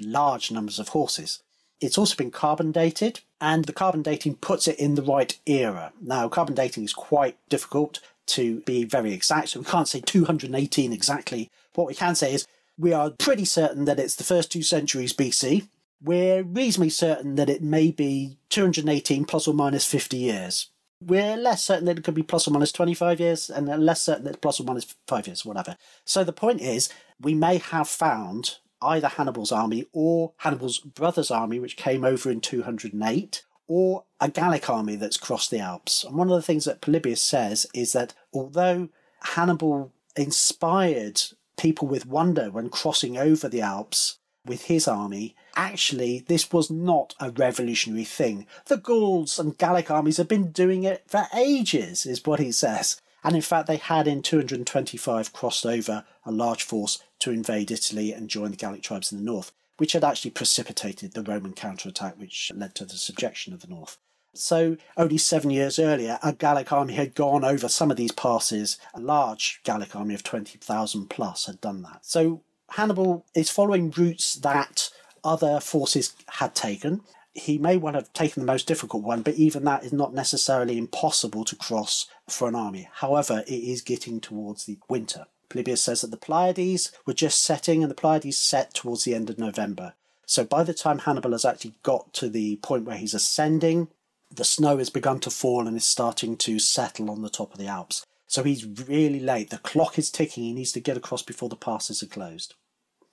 large 0.00 0.50
numbers 0.50 0.78
of 0.78 0.88
horses. 0.88 1.42
It's 1.80 1.98
also 1.98 2.16
been 2.16 2.30
carbon 2.30 2.72
dated, 2.72 3.20
and 3.40 3.64
the 3.64 3.72
carbon 3.72 4.02
dating 4.02 4.36
puts 4.36 4.68
it 4.68 4.78
in 4.78 4.94
the 4.94 5.02
right 5.02 5.38
era. 5.46 5.92
Now, 6.00 6.28
carbon 6.28 6.54
dating 6.54 6.84
is 6.84 6.92
quite 6.94 7.36
difficult 7.48 8.00
to 8.26 8.60
be 8.60 8.84
very 8.84 9.12
exact, 9.12 9.50
so 9.50 9.60
we 9.60 9.66
can't 9.66 9.88
say 9.88 10.00
218 10.00 10.92
exactly. 10.92 11.50
What 11.74 11.86
we 11.86 11.94
can 11.94 12.14
say 12.14 12.32
is 12.34 12.46
we 12.78 12.92
are 12.92 13.10
pretty 13.10 13.44
certain 13.44 13.84
that 13.84 14.00
it's 14.00 14.16
the 14.16 14.24
first 14.24 14.50
two 14.50 14.62
centuries 14.62 15.12
BC. 15.12 15.68
We're 16.04 16.42
reasonably 16.42 16.90
certain 16.90 17.36
that 17.36 17.48
it 17.48 17.62
may 17.62 17.90
be 17.90 18.36
218 18.50 19.24
plus 19.24 19.48
or 19.48 19.54
minus 19.54 19.86
50 19.86 20.18
years. 20.18 20.68
We're 21.00 21.36
less 21.38 21.64
certain 21.64 21.86
that 21.86 21.98
it 21.98 22.04
could 22.04 22.14
be 22.14 22.22
plus 22.22 22.46
or 22.46 22.50
minus 22.50 22.72
25 22.72 23.20
years, 23.20 23.48
and 23.48 23.66
less 23.82 24.02
certain 24.02 24.24
that 24.24 24.42
plus 24.42 24.60
or 24.60 24.64
minus 24.64 24.94
5 25.08 25.26
years, 25.26 25.46
whatever. 25.46 25.76
So 26.04 26.22
the 26.22 26.32
point 26.32 26.60
is, 26.60 26.90
we 27.18 27.32
may 27.34 27.56
have 27.56 27.88
found 27.88 28.58
either 28.82 29.08
Hannibal's 29.08 29.50
army 29.50 29.86
or 29.92 30.32
Hannibal's 30.38 30.78
brother's 30.78 31.30
army, 31.30 31.58
which 31.58 31.78
came 31.78 32.04
over 32.04 32.30
in 32.30 32.42
208, 32.42 33.42
or 33.66 34.04
a 34.20 34.28
Gallic 34.28 34.68
army 34.68 34.96
that's 34.96 35.16
crossed 35.16 35.50
the 35.50 35.58
Alps. 35.58 36.04
And 36.04 36.16
one 36.16 36.28
of 36.28 36.36
the 36.36 36.42
things 36.42 36.66
that 36.66 36.82
Polybius 36.82 37.22
says 37.22 37.66
is 37.72 37.92
that 37.92 38.12
although 38.32 38.90
Hannibal 39.22 39.90
inspired 40.16 41.22
people 41.56 41.88
with 41.88 42.04
wonder 42.04 42.50
when 42.50 42.68
crossing 42.68 43.16
over 43.16 43.48
the 43.48 43.62
Alps 43.62 44.18
with 44.44 44.64
his 44.64 44.86
army, 44.86 45.34
actually, 45.56 46.20
this 46.20 46.52
was 46.52 46.70
not 46.70 47.14
a 47.20 47.30
revolutionary 47.30 48.04
thing. 48.04 48.46
The 48.66 48.76
Gauls 48.76 49.38
and 49.38 49.56
Gallic 49.56 49.90
armies 49.90 50.16
have 50.18 50.28
been 50.28 50.50
doing 50.52 50.84
it 50.84 51.04
for 51.06 51.26
ages, 51.34 52.06
is 52.06 52.24
what 52.24 52.40
he 52.40 52.52
says. 52.52 53.00
And 53.22 53.34
in 53.34 53.42
fact, 53.42 53.66
they 53.68 53.76
had 53.76 54.06
in 54.06 54.22
225 54.22 55.32
crossed 55.32 55.64
over 55.64 56.04
a 56.26 56.32
large 56.32 56.62
force 56.62 57.02
to 57.20 57.30
invade 57.30 57.70
Italy 57.70 58.12
and 58.12 58.28
join 58.28 58.50
the 58.50 58.56
Gallic 58.56 58.82
tribes 58.82 59.12
in 59.12 59.18
the 59.18 59.24
north 59.24 59.52
which 59.76 59.92
had 59.92 60.04
actually 60.04 60.30
precipitated 60.30 61.12
the 61.12 61.22
Roman 61.22 61.52
counterattack, 61.52 62.18
which 62.18 62.52
led 62.54 62.74
to 62.76 62.84
the 62.84 62.96
subjection 62.96 63.52
of 63.52 63.60
the 63.60 63.68
north. 63.68 63.98
So, 64.36 64.76
only 64.96 65.18
seven 65.18 65.50
years 65.50 65.78
earlier, 65.78 66.18
a 66.22 66.32
Gallic 66.32 66.72
army 66.72 66.94
had 66.94 67.14
gone 67.14 67.44
over 67.44 67.68
some 67.68 67.90
of 67.90 67.96
these 67.96 68.12
passes. 68.12 68.78
A 68.92 69.00
large 69.00 69.60
Gallic 69.62 69.94
army 69.94 70.14
of 70.14 70.24
20,000 70.24 71.08
plus 71.08 71.46
had 71.46 71.60
done 71.60 71.82
that. 71.82 72.04
So, 72.04 72.42
Hannibal 72.74 73.24
is 73.36 73.50
following 73.50 73.92
routes 73.92 74.34
that 74.34 74.90
other 75.22 75.60
forces 75.60 76.12
had 76.26 76.56
taken. 76.56 77.02
He 77.32 77.56
may 77.56 77.76
well 77.76 77.94
have 77.94 78.12
taken 78.12 78.42
the 78.42 78.52
most 78.52 78.66
difficult 78.66 79.04
one, 79.04 79.22
but 79.22 79.34
even 79.34 79.62
that 79.64 79.84
is 79.84 79.92
not 79.92 80.12
necessarily 80.12 80.76
impossible 80.76 81.44
to 81.44 81.54
cross 81.54 82.08
for 82.28 82.48
an 82.48 82.56
army. 82.56 82.88
However, 82.94 83.44
it 83.46 83.52
is 83.52 83.80
getting 83.80 84.20
towards 84.20 84.64
the 84.64 84.78
winter. 84.88 85.26
Polybius 85.48 85.82
says 85.82 86.00
that 86.00 86.10
the 86.10 86.16
Pleiades 86.16 86.90
were 87.06 87.14
just 87.14 87.44
setting, 87.44 87.82
and 87.84 87.90
the 87.90 87.94
Pleiades 87.94 88.38
set 88.38 88.74
towards 88.74 89.04
the 89.04 89.14
end 89.14 89.30
of 89.30 89.38
November. 89.38 89.94
So 90.26 90.44
by 90.44 90.64
the 90.64 90.74
time 90.74 90.98
Hannibal 90.98 91.30
has 91.30 91.44
actually 91.44 91.74
got 91.84 92.12
to 92.14 92.28
the 92.28 92.56
point 92.56 92.86
where 92.86 92.96
he's 92.96 93.14
ascending, 93.14 93.86
the 94.32 94.44
snow 94.44 94.78
has 94.78 94.90
begun 94.90 95.20
to 95.20 95.30
fall 95.30 95.68
and 95.68 95.76
is 95.76 95.86
starting 95.86 96.36
to 96.38 96.58
settle 96.58 97.08
on 97.08 97.22
the 97.22 97.30
top 97.30 97.52
of 97.52 97.58
the 97.60 97.68
Alps. 97.68 98.04
So 98.26 98.42
he's 98.42 98.66
really 98.66 99.20
late. 99.20 99.50
The 99.50 99.58
clock 99.58 99.96
is 99.96 100.10
ticking. 100.10 100.42
He 100.42 100.52
needs 100.52 100.72
to 100.72 100.80
get 100.80 100.96
across 100.96 101.22
before 101.22 101.48
the 101.48 101.54
passes 101.54 102.02
are 102.02 102.06
closed. 102.06 102.54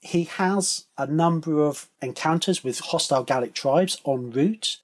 He 0.02 0.24
has 0.24 0.88
a 0.98 1.06
number 1.06 1.64
of 1.64 1.88
encounters 2.02 2.64
with 2.64 2.80
hostile 2.80 3.24
Gallic 3.24 3.54
tribes 3.54 4.02
en 4.06 4.32
route. 4.32 4.78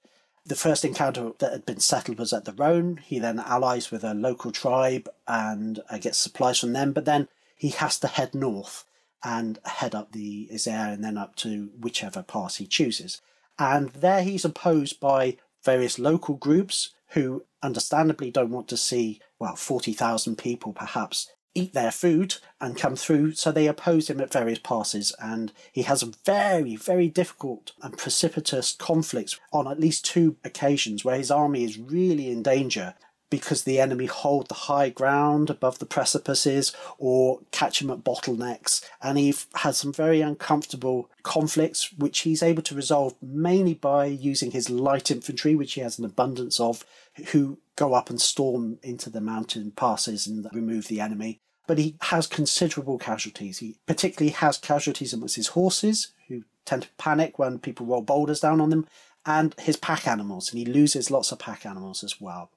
The 0.46 0.54
first 0.54 0.84
encounter 0.84 1.32
that 1.38 1.52
had 1.52 1.66
been 1.66 1.80
settled 1.80 2.18
was 2.18 2.32
at 2.32 2.44
the 2.44 2.52
Rhone. 2.52 2.98
He 3.04 3.18
then 3.18 3.40
allies 3.40 3.90
with 3.90 4.04
a 4.04 4.14
local 4.14 4.52
tribe 4.52 5.08
and 5.26 5.80
uh, 5.90 5.98
gets 5.98 6.18
supplies 6.18 6.60
from 6.60 6.72
them. 6.72 6.92
But 6.92 7.04
then 7.04 7.28
he 7.56 7.70
has 7.70 7.98
to 7.98 8.06
head 8.06 8.34
north 8.34 8.84
and 9.24 9.58
head 9.64 9.94
up 9.94 10.12
the 10.12 10.48
Isère 10.52 10.94
and 10.94 11.02
then 11.02 11.18
up 11.18 11.34
to 11.36 11.70
whichever 11.78 12.22
pass 12.22 12.56
he 12.56 12.66
chooses. 12.66 13.20
And 13.58 13.90
there 13.90 14.22
he's 14.22 14.44
opposed 14.44 15.00
by 15.00 15.36
various 15.64 15.98
local 15.98 16.36
groups 16.36 16.94
who 17.08 17.44
understandably 17.62 18.30
don't 18.30 18.50
want 18.50 18.68
to 18.68 18.76
see, 18.76 19.20
well, 19.40 19.56
40,000 19.56 20.38
people 20.38 20.72
perhaps 20.72 21.28
eat 21.58 21.72
their 21.74 21.90
food 21.90 22.36
and 22.60 22.76
come 22.76 22.96
through, 22.96 23.34
so 23.34 23.50
they 23.50 23.66
oppose 23.66 24.08
him 24.08 24.20
at 24.20 24.32
various 24.32 24.58
passes, 24.58 25.14
and 25.20 25.52
he 25.72 25.82
has 25.82 26.02
very, 26.02 26.76
very 26.76 27.08
difficult 27.08 27.72
and 27.82 27.98
precipitous 27.98 28.72
conflicts 28.72 29.38
on 29.52 29.66
at 29.66 29.80
least 29.80 30.04
two 30.04 30.36
occasions 30.44 31.04
where 31.04 31.16
his 31.16 31.30
army 31.30 31.64
is 31.64 31.78
really 31.78 32.30
in 32.30 32.42
danger 32.42 32.94
because 33.30 33.64
the 33.64 33.80
enemy 33.80 34.06
hold 34.06 34.48
the 34.48 34.54
high 34.54 34.88
ground 34.88 35.50
above 35.50 35.78
the 35.78 35.86
precipices 35.86 36.74
or 36.96 37.40
catch 37.50 37.82
him 37.82 37.90
at 37.90 37.98
bottlenecks. 37.98 38.82
And 39.02 39.18
he 39.18 39.34
has 39.56 39.76
some 39.76 39.92
very 39.92 40.20
uncomfortable 40.20 41.10
conflicts, 41.22 41.92
which 41.92 42.20
he's 42.20 42.42
able 42.42 42.62
to 42.62 42.74
resolve 42.74 43.14
mainly 43.20 43.74
by 43.74 44.06
using 44.06 44.52
his 44.52 44.70
light 44.70 45.10
infantry, 45.10 45.54
which 45.54 45.74
he 45.74 45.82
has 45.82 45.98
an 45.98 46.04
abundance 46.04 46.58
of, 46.58 46.84
who 47.32 47.58
go 47.76 47.94
up 47.94 48.10
and 48.10 48.20
storm 48.20 48.78
into 48.82 49.10
the 49.10 49.20
mountain 49.20 49.72
passes 49.72 50.26
and 50.26 50.48
remove 50.52 50.88
the 50.88 51.00
enemy. 51.00 51.40
But 51.68 51.78
he 51.78 51.94
has 52.00 52.26
considerable 52.26 52.98
casualties. 52.98 53.58
He 53.58 53.76
particularly 53.86 54.32
has 54.32 54.58
casualties 54.58 55.12
amongst 55.12 55.36
his 55.36 55.48
horses, 55.48 56.08
who 56.26 56.42
tend 56.64 56.82
to 56.82 56.88
panic 56.98 57.38
when 57.38 57.60
people 57.60 57.86
roll 57.86 58.02
boulders 58.02 58.40
down 58.40 58.60
on 58.60 58.70
them, 58.70 58.88
and 59.24 59.54
his 59.60 59.76
pack 59.76 60.08
animals, 60.08 60.50
and 60.50 60.58
he 60.58 60.64
loses 60.64 61.10
lots 61.10 61.30
of 61.30 61.38
pack 61.38 61.64
animals 61.64 62.02
as 62.02 62.20
well. 62.20 62.50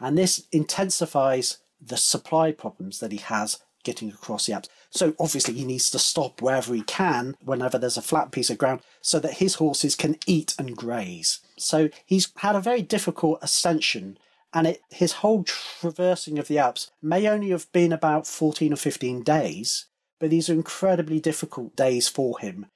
And 0.00 0.18
this 0.18 0.46
intensifies 0.50 1.58
the 1.80 1.96
supply 1.96 2.50
problems 2.50 2.98
that 2.98 3.12
he 3.12 3.18
has 3.18 3.58
getting 3.82 4.10
across 4.10 4.46
the 4.46 4.52
Alps. 4.54 4.68
So 4.90 5.14
obviously 5.18 5.54
he 5.54 5.64
needs 5.64 5.90
to 5.90 5.98
stop 5.98 6.42
wherever 6.42 6.74
he 6.74 6.82
can 6.82 7.36
whenever 7.42 7.78
there's 7.78 7.96
a 7.96 8.02
flat 8.02 8.30
piece 8.30 8.50
of 8.50 8.58
ground 8.58 8.80
so 9.00 9.18
that 9.20 9.34
his 9.34 9.54
horses 9.54 9.94
can 9.94 10.16
eat 10.26 10.54
and 10.58 10.76
graze. 10.76 11.40
So 11.56 11.88
he's 12.04 12.32
had 12.36 12.56
a 12.56 12.60
very 12.60 12.82
difficult 12.82 13.38
ascension 13.42 14.18
and 14.52 14.66
it, 14.66 14.82
his 14.90 15.12
whole 15.12 15.44
traversing 15.44 16.38
of 16.38 16.48
the 16.48 16.58
Alps 16.58 16.90
may 17.02 17.28
only 17.28 17.50
have 17.50 17.70
been 17.72 17.92
about 17.92 18.26
14 18.26 18.72
or 18.72 18.76
15 18.76 19.22
days, 19.22 19.86
but 20.18 20.30
these 20.30 20.50
are 20.50 20.54
incredibly 20.54 21.20
difficult 21.20 21.76
days 21.76 22.08
for 22.08 22.38
him 22.38 22.66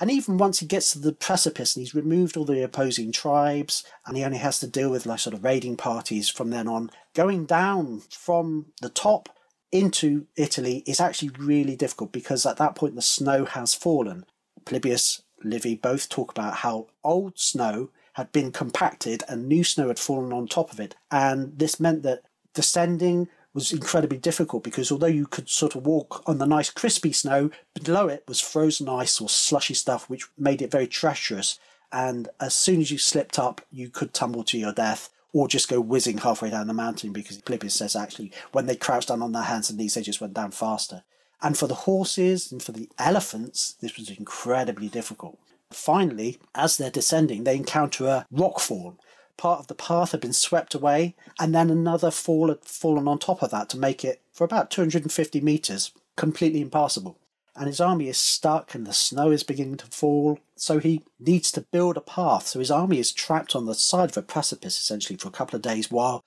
and 0.00 0.10
even 0.10 0.38
once 0.38 0.60
he 0.60 0.66
gets 0.66 0.92
to 0.92 0.98
the 0.98 1.12
precipice 1.12 1.76
and 1.76 1.82
he's 1.82 1.94
removed 1.94 2.36
all 2.36 2.46
the 2.46 2.62
opposing 2.62 3.12
tribes 3.12 3.84
and 4.06 4.16
he 4.16 4.24
only 4.24 4.38
has 4.38 4.58
to 4.58 4.66
deal 4.66 4.90
with 4.90 5.04
like 5.04 5.18
sort 5.20 5.34
of 5.34 5.44
raiding 5.44 5.76
parties 5.76 6.30
from 6.30 6.48
then 6.48 6.66
on, 6.66 6.90
going 7.14 7.44
down 7.44 8.00
from 8.08 8.72
the 8.80 8.88
top 8.88 9.28
into 9.70 10.26
Italy 10.36 10.82
is 10.86 11.00
actually 11.00 11.30
really 11.38 11.76
difficult 11.76 12.12
because 12.12 12.46
at 12.46 12.56
that 12.56 12.74
point 12.74 12.94
the 12.94 13.02
snow 13.02 13.44
has 13.44 13.74
fallen. 13.74 14.24
Polybius, 14.64 15.22
Livy 15.44 15.74
both 15.74 16.08
talk 16.08 16.32
about 16.32 16.56
how 16.56 16.86
old 17.04 17.38
snow 17.38 17.90
had 18.20 18.32
been 18.32 18.52
compacted 18.52 19.22
and 19.28 19.48
new 19.48 19.64
snow 19.64 19.88
had 19.88 19.98
fallen 19.98 20.30
on 20.30 20.46
top 20.46 20.70
of 20.72 20.78
it. 20.78 20.94
And 21.10 21.58
this 21.58 21.80
meant 21.80 22.02
that 22.02 22.22
descending 22.52 23.28
was 23.54 23.72
incredibly 23.72 24.18
difficult 24.18 24.62
because 24.62 24.92
although 24.92 25.06
you 25.06 25.26
could 25.26 25.48
sort 25.48 25.74
of 25.74 25.86
walk 25.86 26.22
on 26.26 26.36
the 26.36 26.46
nice 26.46 26.68
crispy 26.68 27.12
snow, 27.12 27.50
below 27.82 28.08
it 28.08 28.24
was 28.28 28.40
frozen 28.40 28.90
ice 28.90 29.20
or 29.20 29.28
slushy 29.28 29.74
stuff, 29.74 30.08
which 30.10 30.26
made 30.38 30.60
it 30.60 30.70
very 30.70 30.86
treacherous. 30.86 31.58
And 31.90 32.28
as 32.38 32.54
soon 32.54 32.80
as 32.80 32.90
you 32.90 32.98
slipped 32.98 33.38
up, 33.38 33.62
you 33.72 33.88
could 33.88 34.12
tumble 34.12 34.44
to 34.44 34.58
your 34.58 34.74
death 34.74 35.08
or 35.32 35.48
just 35.48 35.70
go 35.70 35.80
whizzing 35.80 36.18
halfway 36.18 36.50
down 36.50 36.66
the 36.66 36.74
mountain 36.74 37.12
because 37.12 37.40
Polybius 37.40 37.74
says 37.74 37.96
actually 37.96 38.32
when 38.52 38.66
they 38.66 38.76
crouched 38.76 39.08
down 39.08 39.22
on 39.22 39.32
their 39.32 39.44
hands 39.44 39.70
and 39.70 39.78
knees, 39.78 39.94
they 39.94 40.02
just 40.02 40.20
went 40.20 40.34
down 40.34 40.50
faster. 40.50 41.04
And 41.40 41.56
for 41.56 41.66
the 41.66 41.74
horses 41.74 42.52
and 42.52 42.62
for 42.62 42.72
the 42.72 42.90
elephants, 42.98 43.76
this 43.80 43.96
was 43.96 44.10
incredibly 44.10 44.88
difficult. 44.88 45.38
Finally, 45.72 46.38
as 46.54 46.76
they're 46.76 46.90
descending, 46.90 47.44
they 47.44 47.56
encounter 47.56 48.06
a 48.06 48.26
rock 48.30 48.60
fall 48.60 48.96
part 49.40 49.58
of 49.58 49.68
the 49.68 49.74
path 49.74 50.12
had 50.12 50.20
been 50.20 50.34
swept 50.34 50.74
away, 50.74 51.16
and 51.40 51.54
then 51.54 51.70
another 51.70 52.10
fall 52.10 52.48
had 52.48 52.62
fallen 52.62 53.08
on 53.08 53.18
top 53.18 53.42
of 53.42 53.50
that 53.50 53.70
to 53.70 53.78
make 53.78 54.04
it, 54.04 54.20
for 54.30 54.44
about 54.44 54.70
250 54.70 55.40
metres, 55.40 55.92
completely 56.14 56.60
impassable. 56.60 57.16
And 57.56 57.66
his 57.66 57.80
army 57.80 58.08
is 58.08 58.18
stuck, 58.18 58.74
and 58.74 58.86
the 58.86 58.92
snow 58.92 59.30
is 59.30 59.42
beginning 59.42 59.78
to 59.78 59.86
fall, 59.86 60.38
so 60.56 60.78
he 60.78 61.04
needs 61.18 61.50
to 61.52 61.62
build 61.62 61.96
a 61.96 62.02
path. 62.02 62.48
So 62.48 62.58
his 62.58 62.70
army 62.70 62.98
is 62.98 63.12
trapped 63.12 63.56
on 63.56 63.64
the 63.64 63.74
side 63.74 64.10
of 64.10 64.16
a 64.18 64.22
precipice 64.22 64.76
essentially 64.76 65.16
for 65.16 65.28
a 65.28 65.32
couple 65.32 65.56
of 65.56 65.62
days 65.62 65.90
while 65.90 66.22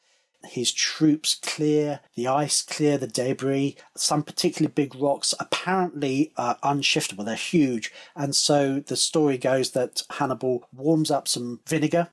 his 0.46 0.72
troops 0.72 1.36
clear 1.36 2.02
the 2.16 2.28
ice, 2.28 2.62
clear 2.62 2.98
the 2.98 3.08
debris. 3.08 3.76
Some 3.96 4.24
particularly 4.24 4.74
big 4.74 4.96
rocks 4.96 5.34
apparently 5.40 6.32
are 6.38 6.58
unshiftable, 6.64 7.26
they're 7.26 7.36
huge. 7.36 7.92
And 8.16 8.36
so 8.36 8.80
the 8.80 8.96
story 8.96 9.38
goes 9.38 9.72
that 9.72 10.04
Hannibal 10.12 10.68
warms 10.74 11.12
up 11.12 11.28
some 11.28 11.62
vinegar 11.68 12.10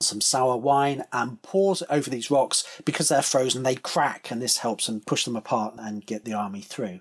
some 0.00 0.20
sour 0.20 0.56
wine 0.56 1.04
and 1.12 1.40
pours 1.42 1.82
it 1.82 1.88
over 1.90 2.10
these 2.10 2.30
rocks 2.30 2.64
because 2.84 3.08
they're 3.08 3.22
frozen, 3.22 3.62
they 3.62 3.76
crack, 3.76 4.30
and 4.30 4.40
this 4.40 4.58
helps 4.58 4.86
them 4.86 5.00
push 5.00 5.24
them 5.24 5.36
apart 5.36 5.74
and 5.78 6.06
get 6.06 6.24
the 6.24 6.32
army 6.34 6.60
through. 6.60 7.00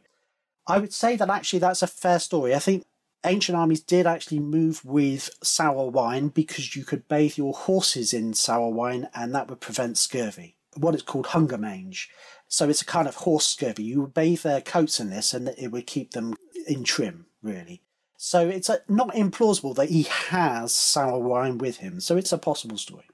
I 0.66 0.78
would 0.78 0.94
say 0.94 1.16
that 1.18 1.30
actually 1.30 1.60
that's 1.60 1.82
a 1.82 1.88
fair 1.88 2.20
story. 2.20 2.56
I 2.56 2.60
think 2.60 2.86
ancient 3.26 3.58
armies 3.58 3.82
did 3.82 4.06
actually 4.06 4.40
move 4.40 4.84
with 4.84 5.30
sour 5.44 5.90
wine 5.90 6.30
because 6.30 6.76
you 6.76 6.84
could 6.84 7.08
bathe 7.08 7.38
your 7.38 7.54
horses 7.54 8.14
in 8.14 8.34
sour 8.34 8.70
wine 8.70 9.10
and 9.14 9.34
that 9.34 9.50
would 9.50 9.62
prevent 9.62 9.98
scurvy, 9.98 10.56
what 10.76 10.96
is 10.96 11.02
called 11.02 11.28
hunger 11.28 11.58
mange. 11.58 12.10
So 12.48 12.70
it's 12.70 12.82
a 12.82 12.86
kind 12.86 13.08
of 13.08 13.16
horse 13.16 13.46
scurvy. 13.46 13.84
You 13.84 14.02
would 14.02 14.14
bathe 14.14 14.42
their 14.42 14.62
coats 14.62 15.00
in 15.00 15.10
this 15.10 15.34
and 15.34 15.50
it 15.58 15.72
would 15.72 15.88
keep 15.88 16.12
them 16.12 16.36
in 16.68 16.84
trim, 16.84 17.26
really. 17.42 17.82
So 18.18 18.48
it's 18.48 18.70
a, 18.70 18.80
not 18.88 19.14
implausible 19.16 19.76
that 19.76 19.90
he 19.90 20.04
has 20.04 20.74
sour 20.74 21.20
wine 21.20 21.58
with 21.58 21.78
him. 21.78 22.00
So 22.00 22.16
it's 22.16 22.32
a 22.32 22.38
possible 22.38 22.78
story. 22.78 23.06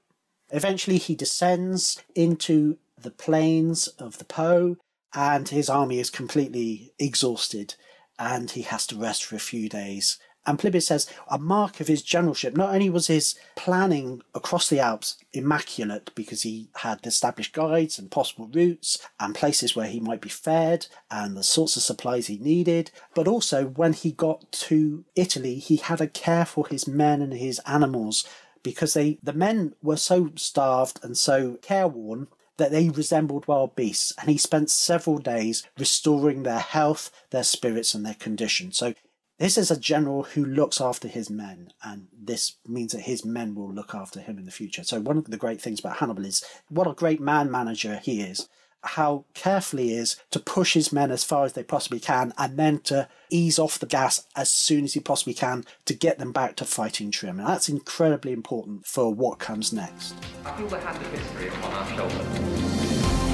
Eventually, 0.50 0.98
he 0.98 1.14
descends 1.14 2.02
into 2.14 2.78
the 3.00 3.10
plains 3.10 3.88
of 3.88 4.18
the 4.18 4.24
Po, 4.24 4.76
and 5.14 5.48
his 5.48 5.68
army 5.68 5.98
is 5.98 6.10
completely 6.10 6.92
exhausted, 6.98 7.74
and 8.20 8.50
he 8.50 8.62
has 8.62 8.86
to 8.86 8.96
rest 8.96 9.24
for 9.24 9.34
a 9.34 9.40
few 9.40 9.68
days. 9.68 10.18
And 10.46 10.58
Polybius 10.58 10.86
says 10.86 11.06
a 11.30 11.38
mark 11.38 11.80
of 11.80 11.88
his 11.88 12.02
generalship 12.02 12.56
not 12.56 12.74
only 12.74 12.88
was 12.88 13.08
his 13.08 13.34
planning 13.56 14.22
across 14.34 14.68
the 14.68 14.80
Alps 14.80 15.16
immaculate 15.32 16.10
because 16.14 16.42
he 16.42 16.70
had 16.76 17.06
established 17.06 17.52
guides 17.52 17.98
and 17.98 18.10
possible 18.10 18.48
routes 18.52 19.06
and 19.18 19.34
places 19.34 19.76
where 19.76 19.86
he 19.86 20.00
might 20.00 20.20
be 20.20 20.30
fed 20.30 20.86
and 21.10 21.36
the 21.36 21.42
sorts 21.42 21.76
of 21.76 21.82
supplies 21.82 22.26
he 22.26 22.38
needed, 22.38 22.90
but 23.14 23.28
also 23.28 23.66
when 23.66 23.92
he 23.92 24.12
got 24.12 24.50
to 24.52 25.04
Italy, 25.14 25.56
he 25.56 25.76
had 25.76 26.00
a 26.00 26.06
care 26.06 26.46
for 26.46 26.66
his 26.68 26.86
men 26.88 27.20
and 27.20 27.34
his 27.34 27.60
animals 27.66 28.26
because 28.62 28.94
they 28.94 29.18
the 29.22 29.32
men 29.32 29.74
were 29.82 29.96
so 29.96 30.30
starved 30.36 31.00
and 31.02 31.16
so 31.16 31.58
careworn 31.62 32.28
that 32.60 32.70
they 32.70 32.90
resembled 32.90 33.48
wild 33.48 33.74
beasts, 33.74 34.12
and 34.20 34.30
he 34.30 34.36
spent 34.36 34.70
several 34.70 35.18
days 35.18 35.66
restoring 35.78 36.42
their 36.42 36.58
health, 36.58 37.10
their 37.30 37.42
spirits, 37.42 37.94
and 37.94 38.04
their 38.04 38.14
condition. 38.14 38.70
So 38.70 38.94
this 39.38 39.56
is 39.56 39.70
a 39.70 39.80
general 39.80 40.24
who 40.24 40.44
looks 40.44 40.78
after 40.78 41.08
his 41.08 41.30
men, 41.30 41.72
and 41.82 42.08
this 42.12 42.56
means 42.68 42.92
that 42.92 43.00
his 43.00 43.24
men 43.24 43.54
will 43.54 43.72
look 43.72 43.94
after 43.94 44.20
him 44.20 44.36
in 44.38 44.44
the 44.44 44.50
future. 44.50 44.84
So, 44.84 45.00
one 45.00 45.16
of 45.16 45.24
the 45.24 45.38
great 45.38 45.62
things 45.62 45.80
about 45.80 45.96
Hannibal 45.96 46.26
is 46.26 46.44
what 46.68 46.86
a 46.86 46.92
great 46.92 47.20
man 47.20 47.50
manager 47.50 47.98
he 48.04 48.20
is, 48.20 48.46
how 48.82 49.24
careful 49.34 49.78
he 49.78 49.92
is 49.92 50.16
to 50.30 50.40
push 50.40 50.74
his 50.74 50.92
men 50.92 51.10
as 51.10 51.24
far 51.24 51.44
as 51.44 51.52
they 51.52 51.62
possibly 51.62 52.00
can, 52.00 52.32
and 52.38 52.58
then 52.58 52.78
to 52.80 53.08
ease 53.30 53.58
off 53.58 53.78
the 53.78 53.86
gas 53.86 54.26
as 54.34 54.50
soon 54.50 54.84
as 54.84 54.94
he 54.94 55.00
possibly 55.00 55.34
can 55.34 55.64
to 55.84 55.94
get 55.94 56.18
them 56.18 56.32
back 56.32 56.56
to 56.56 56.64
fighting 56.64 57.10
trim. 57.10 57.38
And 57.38 57.48
that's 57.48 57.68
incredibly 57.68 58.32
important 58.32 58.86
for 58.86 59.12
what 59.12 59.38
comes 59.38 59.72
next. 59.72 60.14
I 60.44 60.56
feel 60.56 60.68
the 60.68 60.80
hand 60.80 60.96
of 60.96 61.12
history 61.12 61.48
upon 61.48 61.72
our 61.72 61.86
shoulders 61.96 62.70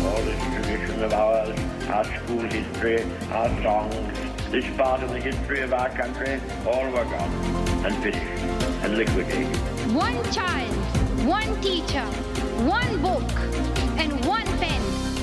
all 0.06 0.22
this 0.22 0.42
tradition 0.54 1.02
of 1.02 1.12
ours, 1.12 1.58
our 1.88 2.04
school 2.04 2.40
history, 2.40 3.02
our 3.32 3.48
songs, 3.62 4.18
this 4.50 4.64
part 4.76 5.02
of 5.02 5.10
the 5.10 5.18
history 5.18 5.60
of 5.62 5.72
our 5.72 5.88
country, 5.90 6.40
all 6.64 6.84
were 6.90 7.04
gone 7.04 7.32
and 7.84 7.94
finished 8.02 8.42
and 8.84 8.96
liquidated. 8.96 9.56
One 9.92 10.22
child, 10.32 10.74
one 11.26 11.60
teacher, 11.60 12.04
one 12.64 13.02
book, 13.02 13.30
and 13.98 14.24
one 14.24 14.46
pen 14.58 14.75